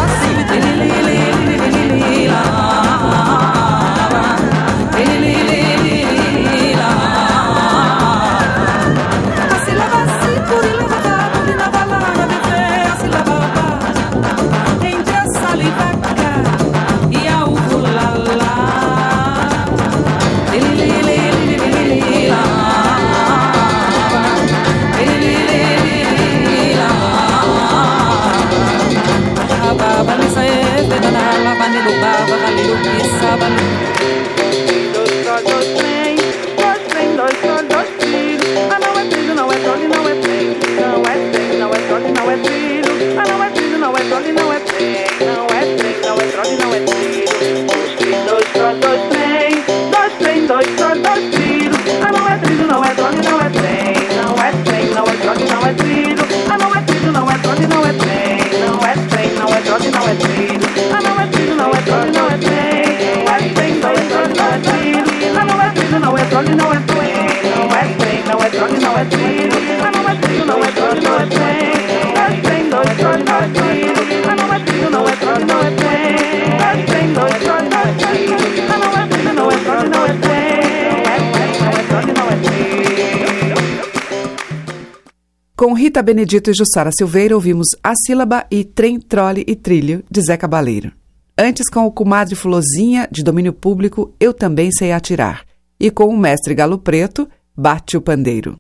Rita 85.81 86.03
Benedito 86.03 86.51
e 86.51 86.53
Jussara 86.53 86.91
Silveira, 86.93 87.35
ouvimos 87.35 87.69
A 87.83 87.95
Sílaba 87.95 88.45
e 88.51 88.65
Trem, 88.65 89.01
Trole 89.01 89.43
e 89.47 89.57
Trilho, 89.57 90.05
de 90.11 90.21
Zé 90.21 90.37
Cabaleiro. 90.37 90.93
Antes, 91.39 91.71
com 91.71 91.87
o 91.87 91.91
Comadre 91.91 92.35
Fulozinha, 92.35 93.09
de 93.11 93.25
domínio 93.25 93.55
público, 93.55 94.13
Eu 94.21 94.35
Também 94.35 94.71
Sei 94.71 94.93
Atirar. 94.93 95.43
E 95.81 95.91
com 95.91 96.09
o 96.09 96.19
Mestre 96.19 96.55
Galo 96.55 96.77
Preto, 96.77 97.27
Bate 97.57 97.97
o 97.97 98.03
Pandeiro. 98.03 98.59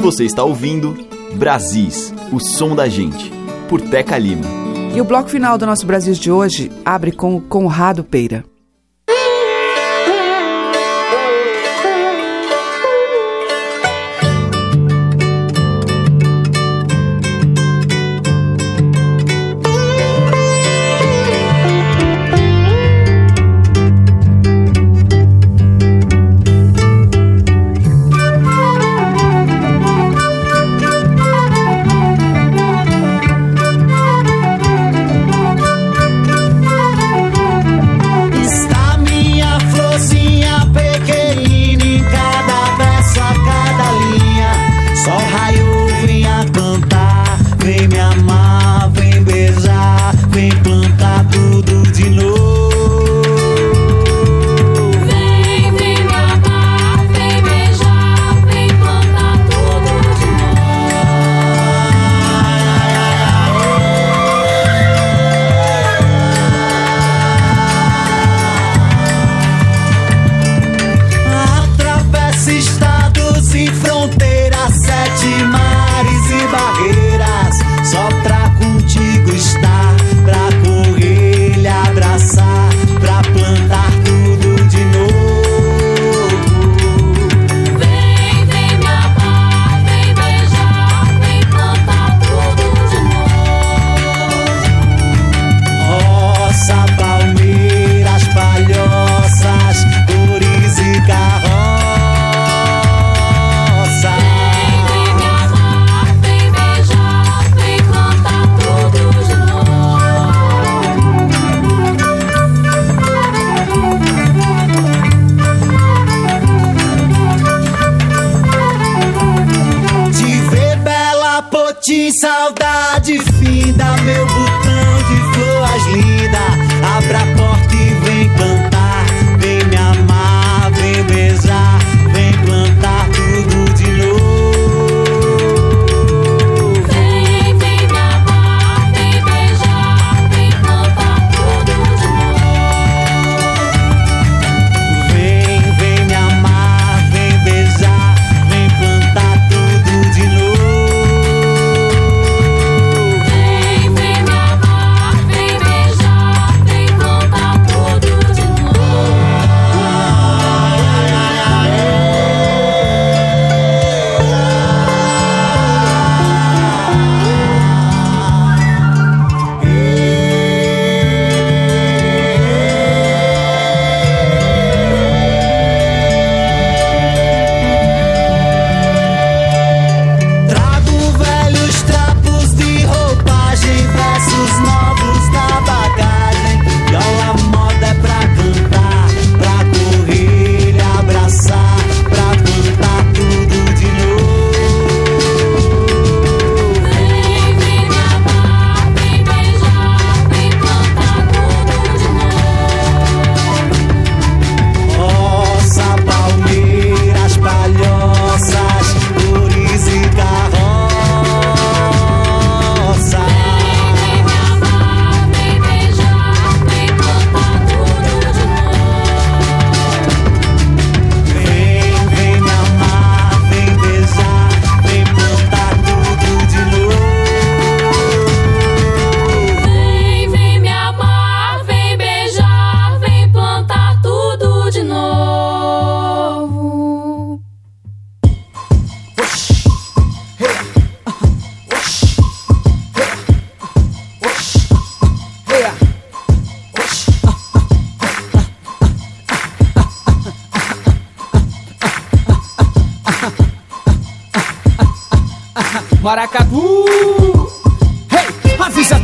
Você 0.00 0.24
está 0.24 0.42
ouvindo 0.42 0.98
Brasis, 1.36 2.12
o 2.32 2.40
som 2.40 2.74
da 2.74 2.88
gente, 2.88 3.30
por 3.68 3.80
Teca 3.80 4.18
Lima. 4.18 4.42
E 4.92 5.00
o 5.00 5.04
bloco 5.04 5.28
final 5.28 5.56
do 5.56 5.66
nosso 5.66 5.86
Brasis 5.86 6.18
de 6.18 6.32
hoje 6.32 6.68
abre 6.84 7.12
com 7.12 7.36
o 7.36 7.40
Conrado 7.40 8.02
Peira. 8.02 8.44
how 45.30 45.69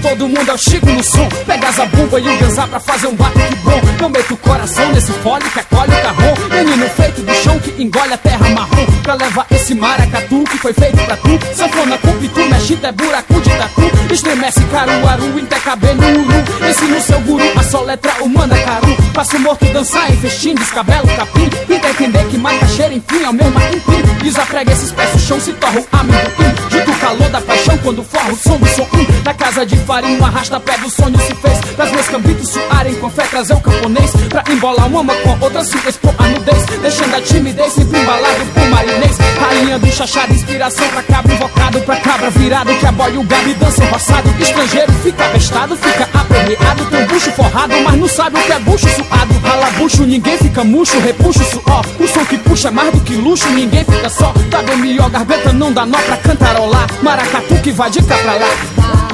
todo 0.06 0.28
mundo, 0.28 0.48
é 0.48 0.54
o 0.54 0.58
Chico 0.58 0.86
no 0.86 1.02
som. 1.02 1.28
Pega 1.46 1.68
as 1.68 1.76
bumba 1.88 2.20
e 2.20 2.28
o 2.28 2.38
ganzá 2.38 2.66
pra 2.66 2.78
fazer 2.78 3.08
um 3.08 3.14
batuque 3.14 3.56
bom. 3.56 3.80
Eu 3.98 4.34
o 4.34 4.36
coração 4.38 4.92
nesse 4.92 5.12
fole 5.12 5.44
que 5.50 5.58
acolhe 5.58 5.92
o 5.92 6.02
carrão. 6.02 6.34
Menino 6.50 6.88
feito 6.90 7.22
do 7.22 7.34
chão 7.34 7.58
que 7.58 7.82
engole 7.82 8.12
a 8.12 8.16
terra 8.16 8.48
marrom. 8.50 8.86
Pra 9.02 9.14
levar 9.14 9.46
esse 9.50 9.74
maracatu 9.74 10.44
que 10.44 10.58
foi 10.58 10.72
feito 10.72 10.96
pra 11.04 11.16
tu. 11.16 11.38
Sanfona 11.54 11.98
com 11.98 12.12
pitu, 12.18 12.40
mexida 12.48 12.88
é 12.88 12.92
buraco 12.92 13.40
de 13.40 13.50
tatu. 13.50 13.82
Estremece 14.12 14.60
caruaru, 14.64 15.38
inte 15.38 15.56
cabelo 15.60 16.00
uru. 16.00 16.68
Ensina 16.68 16.96
o 16.96 17.00
seu 17.00 17.20
guru 17.20 17.44
a 17.58 17.62
soletra 17.62 18.12
humana 18.22 18.56
caru. 18.58 18.96
Faça 19.12 19.36
o 19.36 19.40
morto 19.40 19.64
dançar 19.66 20.10
em 20.10 20.16
festim, 20.16 20.54
descabelo 20.54 21.08
capim. 21.16 21.48
Pinta 21.66 21.88
entender 21.88 22.24
que 22.26 22.38
macaxeira, 22.38 22.94
enfim, 22.94 23.24
é 23.24 23.28
o 23.28 23.32
mesmo 23.32 23.60
empim. 23.60 24.22
Desaprega 24.22 24.72
esses 24.72 24.92
pés, 24.92 25.14
o 25.14 25.18
chão 25.18 25.40
se 25.40 25.52
torna 25.54 25.80
um 25.80 25.86
amendoim. 25.92 26.54
Junto 26.70 26.90
o 26.90 26.98
calor 26.98 27.28
da 27.28 27.40
paixão 27.40 27.78
quando 27.78 28.04
forra 28.04 28.32
o 28.32 28.36
som 28.36 28.56
do 28.56 28.66
som. 28.66 28.86
Na 29.24 29.34
casa 29.34 29.66
de 29.66 29.76
um 30.04 30.24
arrasta 30.24 30.60
pé 30.60 30.76
do 30.78 30.90
sonho 30.90 31.18
se 31.20 31.34
fez. 31.34 31.58
Pras 31.74 31.90
meus 31.90 32.08
cambitos 32.08 32.50
suarem 32.50 32.94
com 32.96 33.10
fé, 33.10 33.22
trazer 33.24 33.54
o 33.54 33.60
camponês. 33.60 34.10
Pra 34.28 34.44
embolar 34.50 34.86
uma 34.86 35.14
com 35.14 35.38
outra, 35.40 35.64
se 35.64 35.76
expor 35.88 36.14
a 36.18 36.24
nudez. 36.24 36.64
Deixando 36.82 37.14
a 37.14 37.20
timidez, 37.20 37.72
sempre 37.72 38.00
embalado 38.00 38.44
por 38.52 38.68
marinês. 38.68 39.16
Rainha 39.40 39.78
do 39.78 39.86
chachado, 39.90 40.32
inspiração 40.32 40.86
pra 40.88 41.02
cabra, 41.02 41.32
invocado 41.32 41.80
pra 41.80 41.96
cabra 41.96 42.30
virado. 42.30 42.74
Que 42.74 42.86
aboia 42.86 43.18
o 43.18 43.24
gado 43.24 43.48
e 43.48 43.54
dança 43.54 43.84
roçado. 43.86 44.28
Estrangeiro 44.40 44.92
fica 45.02 45.24
bestado, 45.28 45.76
fica 45.76 46.08
aperreado. 46.12 46.84
Tem 46.86 47.06
bucho 47.06 47.30
forrado, 47.32 47.74
mas 47.84 47.96
não 47.96 48.08
sabe 48.08 48.38
o 48.38 48.42
que 48.42 48.52
é 48.52 48.58
bucho 48.58 48.88
suado. 48.88 49.38
Rala 49.42 49.70
bucho, 49.78 50.04
ninguém 50.04 50.36
fica 50.38 50.64
murcho, 50.64 50.98
repuxa 51.00 51.42
o 51.42 51.44
suor. 51.44 51.86
O 51.98 52.06
som 52.06 52.24
que 52.24 52.38
puxa 52.38 52.68
é 52.68 52.70
mais 52.70 52.92
do 52.92 53.00
que 53.00 53.14
luxo, 53.14 53.48
ninguém 53.50 53.84
fica 53.84 54.08
só. 54.08 54.32
Tá 54.50 54.62
bem 54.62 54.76
melhor, 54.76 55.08
garganta 55.10 55.52
não 55.52 55.72
dá 55.72 55.86
nó 55.86 55.98
pra 55.98 56.16
cantarolar. 56.16 56.86
Maracatu 57.02 57.54
que 57.62 57.72
vai 57.72 57.90
de 57.90 58.02
cá 58.02 58.16
pra 58.18 58.34
lá. 58.34 59.05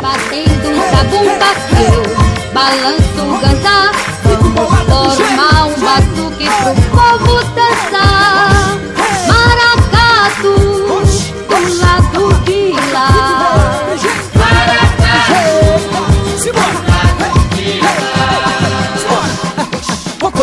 Batendo 0.00 0.68
um 0.68 0.80
zabumba 0.90 1.50
eu 1.92 2.02
balanço 2.52 3.22
ganzá 3.40 3.78
Vamos 4.88 5.14
formar 5.16 5.66
um 5.66 5.80
batuque 5.80 6.46
pro 6.62 6.74
povo 6.90 7.34
dançar. 7.54 8.78
Maracatu, 9.28 10.54
do 11.48 11.58
lado 11.80 12.27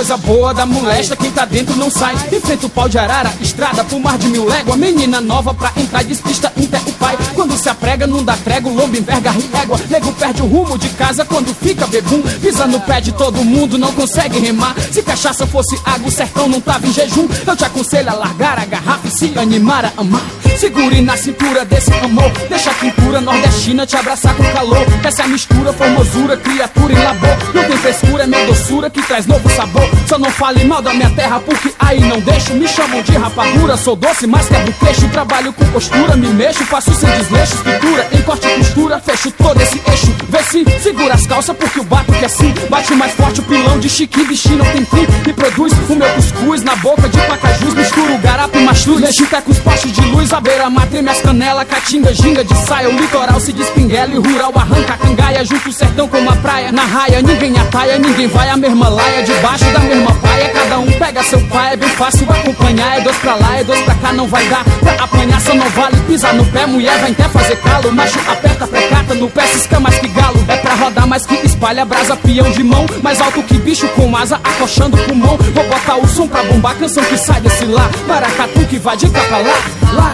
coisa 0.05 0.17
boa 0.17 0.53
da 0.53 0.67
molesta, 0.67 1.15
quem 1.15 1.31
tá 1.31 1.45
dentro 1.45 1.75
não 1.77 1.89
sai. 1.89 2.13
Enfrenta 2.31 2.67
o 2.67 2.69
pau 2.69 2.87
de 2.87 2.95
arara, 2.95 3.33
estrada 3.41 3.83
pro 3.83 3.99
mar 3.99 4.19
de 4.19 4.27
mil 4.27 4.45
léguas. 4.45 4.77
Menina 4.77 5.19
nova 5.19 5.51
pra 5.51 5.71
entrar, 5.75 6.03
despista 6.03 6.53
inte 6.55 6.75
o 6.75 6.93
pai. 6.93 7.17
Quando 7.33 7.57
se 7.57 7.67
aprega, 7.67 8.05
não 8.05 8.23
dá 8.23 8.37
trégua, 8.37 8.71
o 8.71 8.75
lombo 8.75 8.95
enverga 8.95 9.31
régua. 9.31 9.79
Nego 9.89 10.11
perde 10.13 10.43
o 10.43 10.45
rumo 10.45 10.77
de 10.77 10.89
casa 10.89 11.25
quando 11.25 11.51
fica 11.55 11.87
bebum. 11.87 12.21
Pisa 12.21 12.67
no 12.67 12.79
pé 12.81 13.01
de 13.01 13.13
todo 13.13 13.43
mundo, 13.43 13.79
não 13.79 13.91
consegue 13.93 14.37
remar. 14.37 14.75
Se 14.91 15.01
cachaça 15.01 15.47
fosse 15.47 15.75
água, 15.83 16.07
o 16.07 16.11
sertão 16.11 16.47
não 16.47 16.61
tava 16.61 16.85
em 16.85 16.93
jejum. 16.93 17.27
Eu 17.47 17.55
te 17.55 17.65
aconselho 17.65 18.11
a 18.11 18.13
largar 18.13 18.59
a 18.59 18.65
garrafa 18.65 19.07
e 19.07 19.11
se 19.11 19.33
animar 19.39 19.85
a 19.85 19.91
amar. 19.97 20.25
Segure 20.59 21.01
na 21.01 21.17
cintura 21.17 21.65
desse 21.65 21.91
amor. 21.93 22.31
Deixa 22.47 22.69
a 22.69 22.73
quintura 22.75 23.19
nordestina 23.21 23.87
te 23.87 23.97
abraçar 23.97 24.35
com 24.35 24.43
calor. 24.43 24.85
Essa 25.03 25.27
mistura, 25.27 25.73
formosura, 25.73 26.37
criatura 26.37 26.93
em 26.93 27.03
labor. 27.03 27.37
Não 27.53 27.63
tem 27.63 27.77
frescura, 27.77 28.23
é 28.23 28.27
minha 28.27 28.45
doçura 28.45 28.89
que 28.89 29.01
traz 29.01 29.25
novo 29.25 29.49
sabor. 29.49 29.94
Só 30.07 30.19
não 30.19 30.29
fale 30.29 30.63
mal 30.65 30.81
da 30.81 30.93
minha 30.93 31.09
terra, 31.09 31.39
porque 31.39 31.71
aí 31.79 31.99
não 32.01 32.19
deixo. 32.19 32.53
Me 32.53 32.67
chamam 32.67 33.01
de 33.01 33.11
rapadura, 33.13 33.75
sou 33.77 33.95
doce, 33.95 34.27
mas 34.27 34.47
quebro 34.47 34.73
queixo. 34.73 35.07
Trabalho 35.09 35.51
com 35.53 35.65
postura, 35.67 36.15
me 36.15 36.27
mexo, 36.27 36.63
faço 36.65 36.93
sem 36.93 37.09
desleixo. 37.09 37.55
Escritura, 37.55 38.07
em 38.11 38.21
corte 38.21 38.47
e 38.47 38.57
costura, 38.57 38.99
fecho 38.99 39.31
todo 39.31 39.61
esse 39.61 39.81
eixo. 39.87 40.15
Vê 40.29 40.43
se 40.43 40.65
segura 40.81 41.13
as 41.13 41.25
calças, 41.25 41.55
porque 41.57 41.79
o 41.79 41.83
bato 41.83 42.11
que 42.13 42.25
assim 42.25 42.53
bate 42.69 42.93
mais 42.93 43.13
forte. 43.13 43.39
O 43.39 43.43
pilão 43.43 43.79
de 43.79 43.89
chique, 43.89 44.23
bichinho 44.23 44.57
não 44.57 44.65
tem 44.65 44.85
fim. 44.85 45.07
E 45.27 45.33
produz 45.33 45.73
o 45.89 45.95
meu 45.95 46.07
cuscuz 46.09 46.63
na 46.63 46.75
boca 46.77 47.07
de 47.09 47.17
pacajus. 47.21 47.73
Misturo 47.73 48.13
o 48.13 48.17
garapo 48.19 48.57
e 48.57 48.63
mastruz. 48.63 49.01
Legita 49.01 49.41
com 49.41 49.51
os 49.51 49.59
postes 49.59 49.91
de 49.91 50.01
luz, 50.01 50.31
a 50.33 50.39
beira-mar 50.39 50.87
treme 50.87 51.09
as 51.09 51.21
canelas. 51.21 51.67
Catinga, 51.67 52.13
ginga 52.13 52.43
de 52.43 52.55
saia, 52.65 52.89
o 52.89 52.93
litoral 52.93 53.39
se 53.39 53.53
despinguela. 53.53 54.13
E 54.13 54.17
rural 54.17 54.51
arranca 54.55 54.93
a 54.93 54.97
cangaia, 54.97 55.45
junto 55.45 55.69
o 55.69 55.73
sertão 55.73 56.07
com 56.07 56.17
uma 56.17 56.35
praia. 56.37 56.71
Na 56.71 56.83
raia, 56.83 57.21
ninguém 57.21 57.57
ataia, 57.57 57.97
ninguém 57.97 58.27
vai 58.27 58.49
a 58.49 58.57
mesma 58.57 58.89
laia. 58.89 59.23
Debaixo 59.23 59.65
da 59.65 59.79
mesma 59.85 60.11
praia, 60.15 60.49
cada 60.49 60.79
um 60.79 60.91
pega 60.91 61.23
seu 61.23 61.39
pai. 61.47 61.73
É 61.73 61.77
bem 61.77 61.89
fácil 61.89 62.27
acompanhar, 62.29 62.97
é 62.97 63.01
dois 63.01 63.17
pra 63.17 63.35
lá, 63.35 63.57
é 63.57 63.63
dois 63.63 63.81
pra 63.81 63.95
cá, 63.95 64.13
não 64.13 64.27
vai 64.27 64.45
dar. 64.47 64.63
Pra 64.63 65.03
apanhar 65.03 65.41
só 65.41 65.53
não 65.53 65.69
vale 65.69 65.97
pisar 66.07 66.33
no 66.33 66.45
pé, 66.45 66.65
mulher 66.65 66.97
vai 66.99 67.11
até 67.11 67.23
fazer 67.29 67.55
calo. 67.57 67.91
Macho 67.91 68.19
aperta, 68.27 68.67
precata, 68.67 69.13
no 69.15 69.29
pé 69.29 69.47
cisca 69.47 69.79
mais 69.79 69.97
que 69.99 70.07
galo. 70.07 70.43
É 70.47 70.57
pra 70.57 70.75
rodar 70.75 71.07
mais 71.07 71.25
que 71.25 71.35
espalha 71.45 71.85
brasa, 71.85 72.15
peão 72.15 72.49
de 72.51 72.63
mão. 72.63 72.85
Mais 73.01 73.21
alto 73.21 73.41
que 73.43 73.57
bicho 73.57 73.87
com 73.89 74.15
asa, 74.15 74.39
acochando 74.43 74.97
pulmão. 74.97 75.37
Vou 75.37 75.63
botar 75.63 75.97
o 75.97 76.07
som 76.07 76.27
pra 76.27 76.43
bombar, 76.43 76.75
canção 76.75 77.03
que 77.03 77.17
sai 77.17 77.41
desse 77.41 77.65
lá. 77.65 77.89
Maracatu 78.07 78.65
que 78.65 78.77
vai 78.79 78.97
de 78.97 79.09
cá 79.09 79.21
pra 79.21 79.37
lá, 79.37 79.53
lá. 79.93 80.13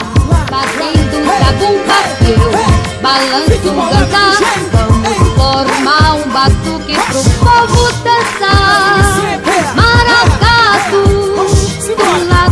Batendo 0.49 1.17
um 1.17 1.51
zabumba 1.51 1.95
eu 2.27 2.80
balanço 3.01 3.69
um 3.69 3.89
ganzá 3.89 4.25
Vamos 4.71 5.17
formar 5.35 6.13
um 6.15 6.29
batuque 6.29 6.93
pro 6.93 7.23
povo 7.39 7.91
dançar. 8.03 9.01
Maracatu, 9.75 11.03
do 11.95 12.09
lado 12.29 12.50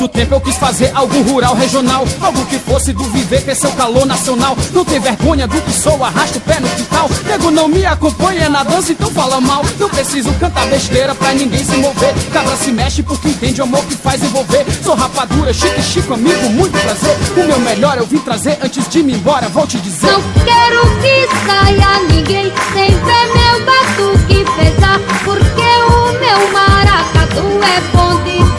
muito 0.00 0.14
tempo 0.14 0.34
eu 0.34 0.40
quis 0.40 0.56
fazer 0.56 0.90
algo 0.94 1.20
rural, 1.22 1.54
regional. 1.54 2.06
Algo 2.22 2.46
que 2.46 2.58
fosse 2.58 2.90
do 2.92 3.04
viver, 3.04 3.42
ter 3.42 3.54
seu 3.54 3.70
calor 3.72 4.06
nacional. 4.06 4.56
Não 4.72 4.82
tem 4.82 4.98
vergonha 4.98 5.46
do 5.46 5.60
que 5.60 5.72
sou, 5.72 6.02
arrasta 6.02 6.38
o 6.38 6.40
pé 6.40 6.58
no 6.58 6.68
quintal. 6.70 7.10
Nego 7.26 7.50
não 7.50 7.68
me 7.68 7.84
acompanha 7.84 8.48
na 8.48 8.62
dança, 8.62 8.92
então 8.92 9.10
fala 9.10 9.40
mal. 9.42 9.62
Não 9.78 9.90
preciso 9.90 10.32
cantar 10.34 10.66
besteira 10.68 11.14
pra 11.14 11.34
ninguém 11.34 11.62
se 11.62 11.76
mover. 11.76 12.14
Cabra 12.32 12.56
se 12.56 12.72
mexe 12.72 13.02
porque 13.02 13.28
entende 13.28 13.60
o 13.60 13.64
amor 13.64 13.84
que 13.84 13.94
faz 13.94 14.22
envolver. 14.22 14.64
Sou 14.82 14.94
rapadura, 14.94 15.52
chique, 15.52 15.82
chico, 15.82 16.14
amigo, 16.14 16.48
muito 16.48 16.78
prazer. 16.78 17.16
O 17.36 17.46
meu 17.46 17.60
melhor 17.60 17.98
eu 17.98 18.06
vim 18.06 18.20
trazer 18.20 18.58
antes 18.62 18.88
de 18.88 19.02
me 19.02 19.14
embora, 19.14 19.48
vou 19.50 19.66
te 19.66 19.78
dizer. 19.78 20.10
Não 20.10 20.22
quero 20.44 20.80
que 21.02 21.28
saia 21.46 22.00
ninguém 22.08 22.50
sem 22.72 22.88
ver 22.88 23.26
meu 23.34 23.66
batuque 23.66 24.44
pesar. 24.56 24.98
Porque 25.24 25.60
o 25.60 26.12
meu 26.18 26.52
maracatu 26.52 27.44
é 27.62 27.80
bom 27.94 28.22
de 28.24 28.49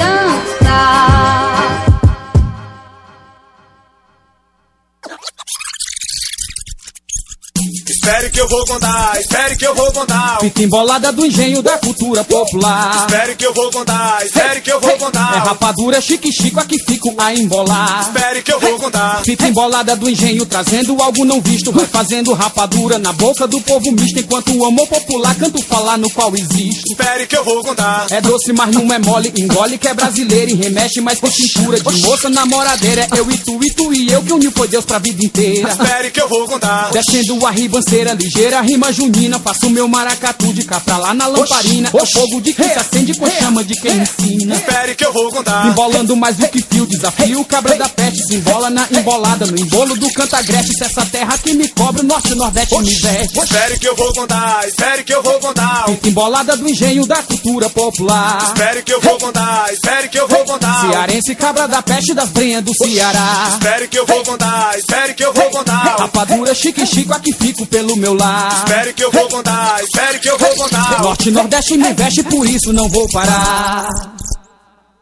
Espere 8.04 8.32
que 8.32 8.42
eu 8.42 8.48
vou 8.50 8.66
contar, 8.66 9.20
espere 9.22 9.56
que 9.56 9.64
eu 9.68 9.76
vou 9.76 9.92
contar. 9.94 10.40
Fita 10.40 10.64
embolada 10.64 11.12
do 11.12 11.24
engenho 11.24 11.62
da 11.62 11.78
cultura 11.78 12.24
popular 12.24 13.06
Espere 13.08 13.36
que 13.36 13.46
eu 13.46 13.54
vou 13.54 13.70
contar, 13.70 14.26
espere 14.26 14.60
que 14.60 14.72
eu 14.72 14.82
vou 14.82 14.90
É 14.90 14.98
contar. 14.98 15.44
rapadura, 15.44 16.02
chique, 16.02 16.32
chico, 16.34 16.60
aqui 16.60 16.80
fico 16.80 17.14
a 17.16 17.32
embolar 17.32 18.02
Espere 18.12 18.42
que 18.42 18.52
eu 18.52 18.60
vou 18.60 18.80
contar. 18.80 19.22
Fita 19.24 19.48
embolada 19.48 19.96
do 19.96 20.10
engenho, 20.10 20.48
trazendo 20.48 21.00
algo 21.00 21.24
não 21.26 21.40
visto 21.42 21.72
Vai 21.72 21.86
fazendo 21.86 22.34
rapadura 22.34 22.98
na 22.98 23.14
boca 23.14 23.46
do 23.48 23.62
povo 23.62 23.92
misto 23.92 24.20
Enquanto 24.20 24.52
o 24.58 24.66
amor 24.66 24.88
popular 24.88 25.36
canto 25.36 25.62
falar 25.64 26.00
no 26.00 26.10
qual 26.10 26.34
existo 26.36 26.82
Espere 26.92 27.28
que 27.28 27.38
eu 27.38 27.44
vou 27.44 27.64
contar. 27.64 28.08
É 28.10 28.20
doce, 28.20 28.52
mas 28.52 28.72
não 28.74 28.92
é 28.92 28.98
mole 28.98 29.32
Engole 29.38 29.78
que 29.78 29.88
é 29.88 29.94
brasileiro 29.94 30.50
e 30.50 30.56
remexe 30.56 31.02
mais 31.02 31.20
com 31.20 31.30
cintura 31.30 31.80
De 31.80 32.02
moça 32.02 32.32
namoradeira, 32.32 33.08
é 33.16 33.20
eu 33.20 33.30
e 33.30 33.38
tu 33.38 33.64
e 33.64 33.72
tu 33.72 33.94
e 33.94 34.12
eu 34.12 34.24
Que 34.24 34.34
uniu 34.34 34.52
foi 34.52 34.68
Deus 34.68 34.86
pra 34.86 34.98
vida 34.98 35.24
inteira 35.24 35.70
Espere 35.70 36.10
que 36.10 36.20
eu 36.20 36.28
vou 36.28 36.48
contar. 36.48 36.90
Descendo 36.92 37.46
a 37.46 37.52
ribanceira 37.52 37.91
ligeira, 37.92 38.62
rima 38.62 38.92
junina. 38.92 39.40
Faço 39.40 39.70
meu 39.70 39.88
maracatu 39.88 40.54
de 40.54 40.64
cá 40.64 40.80
pra 40.80 40.98
lá 40.98 41.14
na 41.14 41.28
lamparina. 41.28 41.90
É 41.94 42.02
o 42.02 42.06
fogo 42.06 42.42
de 42.42 42.54
quem 42.54 42.70
se 42.70 42.80
acende 42.80 43.14
com 43.16 43.30
chama 43.30 43.64
de 43.64 43.76
quem 43.76 43.98
ensina. 43.98 44.56
Espere 44.56 44.96
que 44.96 45.06
eu 45.06 45.12
vou 45.12 45.30
contar. 45.30 45.68
Embolando 45.68 46.16
mais 46.16 46.38
do 46.38 46.48
que 46.48 46.62
fio, 46.62 46.86
desafio 46.86 47.44
cabra 47.46 47.76
da 47.76 47.90
peste. 47.90 48.24
Se 48.28 48.36
embola 48.36 48.70
na 48.70 48.88
embolada, 48.92 49.46
no 49.46 49.60
embolo 49.60 49.98
do 49.98 50.12
cantagrete. 50.14 50.74
Se 50.74 50.84
essa 50.86 51.06
terra 51.06 51.38
que 51.38 51.54
me 51.54 51.68
cobre, 51.70 52.02
o 52.02 52.06
nosso 52.06 52.34
nordeste 52.36 52.78
me 52.80 52.96
veste. 53.02 53.40
Espere 53.40 53.80
que 53.80 53.88
eu 53.88 53.96
vou 53.96 54.14
contar, 54.14 54.68
espere 54.68 55.04
que 55.04 55.14
eu 55.14 55.22
vou 55.22 55.40
contar. 55.40 55.86
Fita 55.88 56.08
embolada 56.08 56.56
do 56.56 56.70
engenho 56.70 57.06
da 57.06 57.22
cultura 57.24 57.70
popular. 57.70 58.42
Espere 58.48 58.84
que 58.84 58.94
eu 58.94 59.02
vou 59.02 59.18
contar, 59.18 59.74
espere 59.74 60.08
que 60.08 60.20
eu 60.20 60.28
vou 60.28 60.46
contar. 60.46 60.82
Cearense 60.82 61.36
cabra 61.36 61.68
da 61.68 61.82
peste 61.82 62.14
das 62.14 62.30
brenhas 62.30 62.64
do 62.64 62.74
Ceará. 62.74 63.50
Espere 63.52 63.88
que 63.88 64.00
eu 64.00 64.06
vou 64.06 64.24
contar, 64.24 64.78
espere 64.78 65.14
que 65.14 65.26
eu 65.26 65.34
vou 65.34 65.50
contar. 65.50 65.96
Rapadura 66.00 66.56
chique 66.56 66.86
chico, 66.86 67.14
aqui 67.14 67.34
fico 67.34 67.66
pelo 67.66 67.81
meu 67.98 68.14
lar 68.14 68.66
Espere 68.66 68.94
que 68.94 69.04
eu 69.04 69.12
vou 69.12 69.28
contar, 69.30 69.82
espere 69.84 70.20
que 70.20 70.30
eu 70.30 70.38
vou 70.38 70.56
contar. 70.56 71.02
Norte 71.02 71.30
e 71.30 71.32
Nordeste 71.32 71.78
me 71.78 71.94
veste, 71.94 72.24
por 72.24 72.46
isso 72.48 72.72
não 72.74 72.88
vou 72.90 73.08
parar 73.12 73.88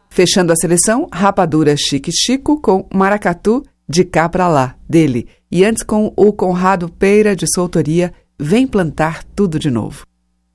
Fechando 0.08 0.52
a 0.52 0.56
seleção, 0.56 1.08
Rapadura 1.12 1.76
Chique 1.76 2.10
Chico 2.12 2.60
com 2.60 2.86
Maracatu 2.92 3.62
de 3.88 4.04
cá 4.04 4.28
pra 4.28 4.46
lá, 4.46 4.76
dele. 4.88 5.26
E 5.50 5.64
antes 5.64 5.82
com 5.82 6.12
o 6.16 6.32
Conrado 6.32 6.88
Peira 6.88 7.34
de 7.34 7.44
Soutoria, 7.52 8.12
Vem 8.38 8.66
Plantar 8.66 9.24
Tudo 9.34 9.58
de 9.58 9.70
Novo. 9.70 10.04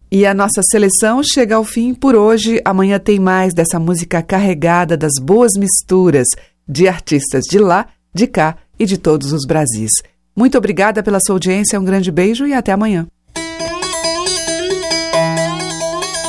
E 0.10 0.26
a 0.26 0.34
nossa 0.34 0.62
seleção 0.72 1.22
chega 1.22 1.56
ao 1.56 1.64
fim 1.64 1.94
por 1.94 2.16
hoje. 2.16 2.62
Amanhã 2.64 2.98
tem 2.98 3.20
mais 3.20 3.54
dessa 3.54 3.78
música 3.78 4.22
carregada 4.22 4.96
das 4.96 5.14
boas 5.22 5.52
misturas 5.58 6.28
de 6.68 6.88
artistas 6.88 7.44
de 7.50 7.60
lá, 7.60 7.88
de 8.14 8.26
cá 8.26 8.56
e 8.80 8.86
de 8.86 8.98
todos 8.98 9.34
os 9.34 9.46
Brasis. 9.46 9.92
Muito 10.36 10.58
obrigada 10.58 11.02
pela 11.02 11.20
sua 11.26 11.36
audiência, 11.36 11.80
um 11.80 11.86
grande 11.86 12.12
beijo 12.12 12.46
e 12.46 12.54
até 12.54 12.74
amanhã. 12.74 13.08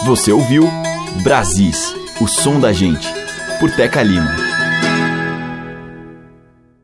Você 0.04 0.30
ouviu 0.30 0.68
Brasis, 1.24 1.92
o 2.20 2.28
som 2.28 2.60
da 2.60 2.72
gente, 2.72 3.08
por 3.58 3.68
Teca 3.72 4.02
Lima. 4.04 4.45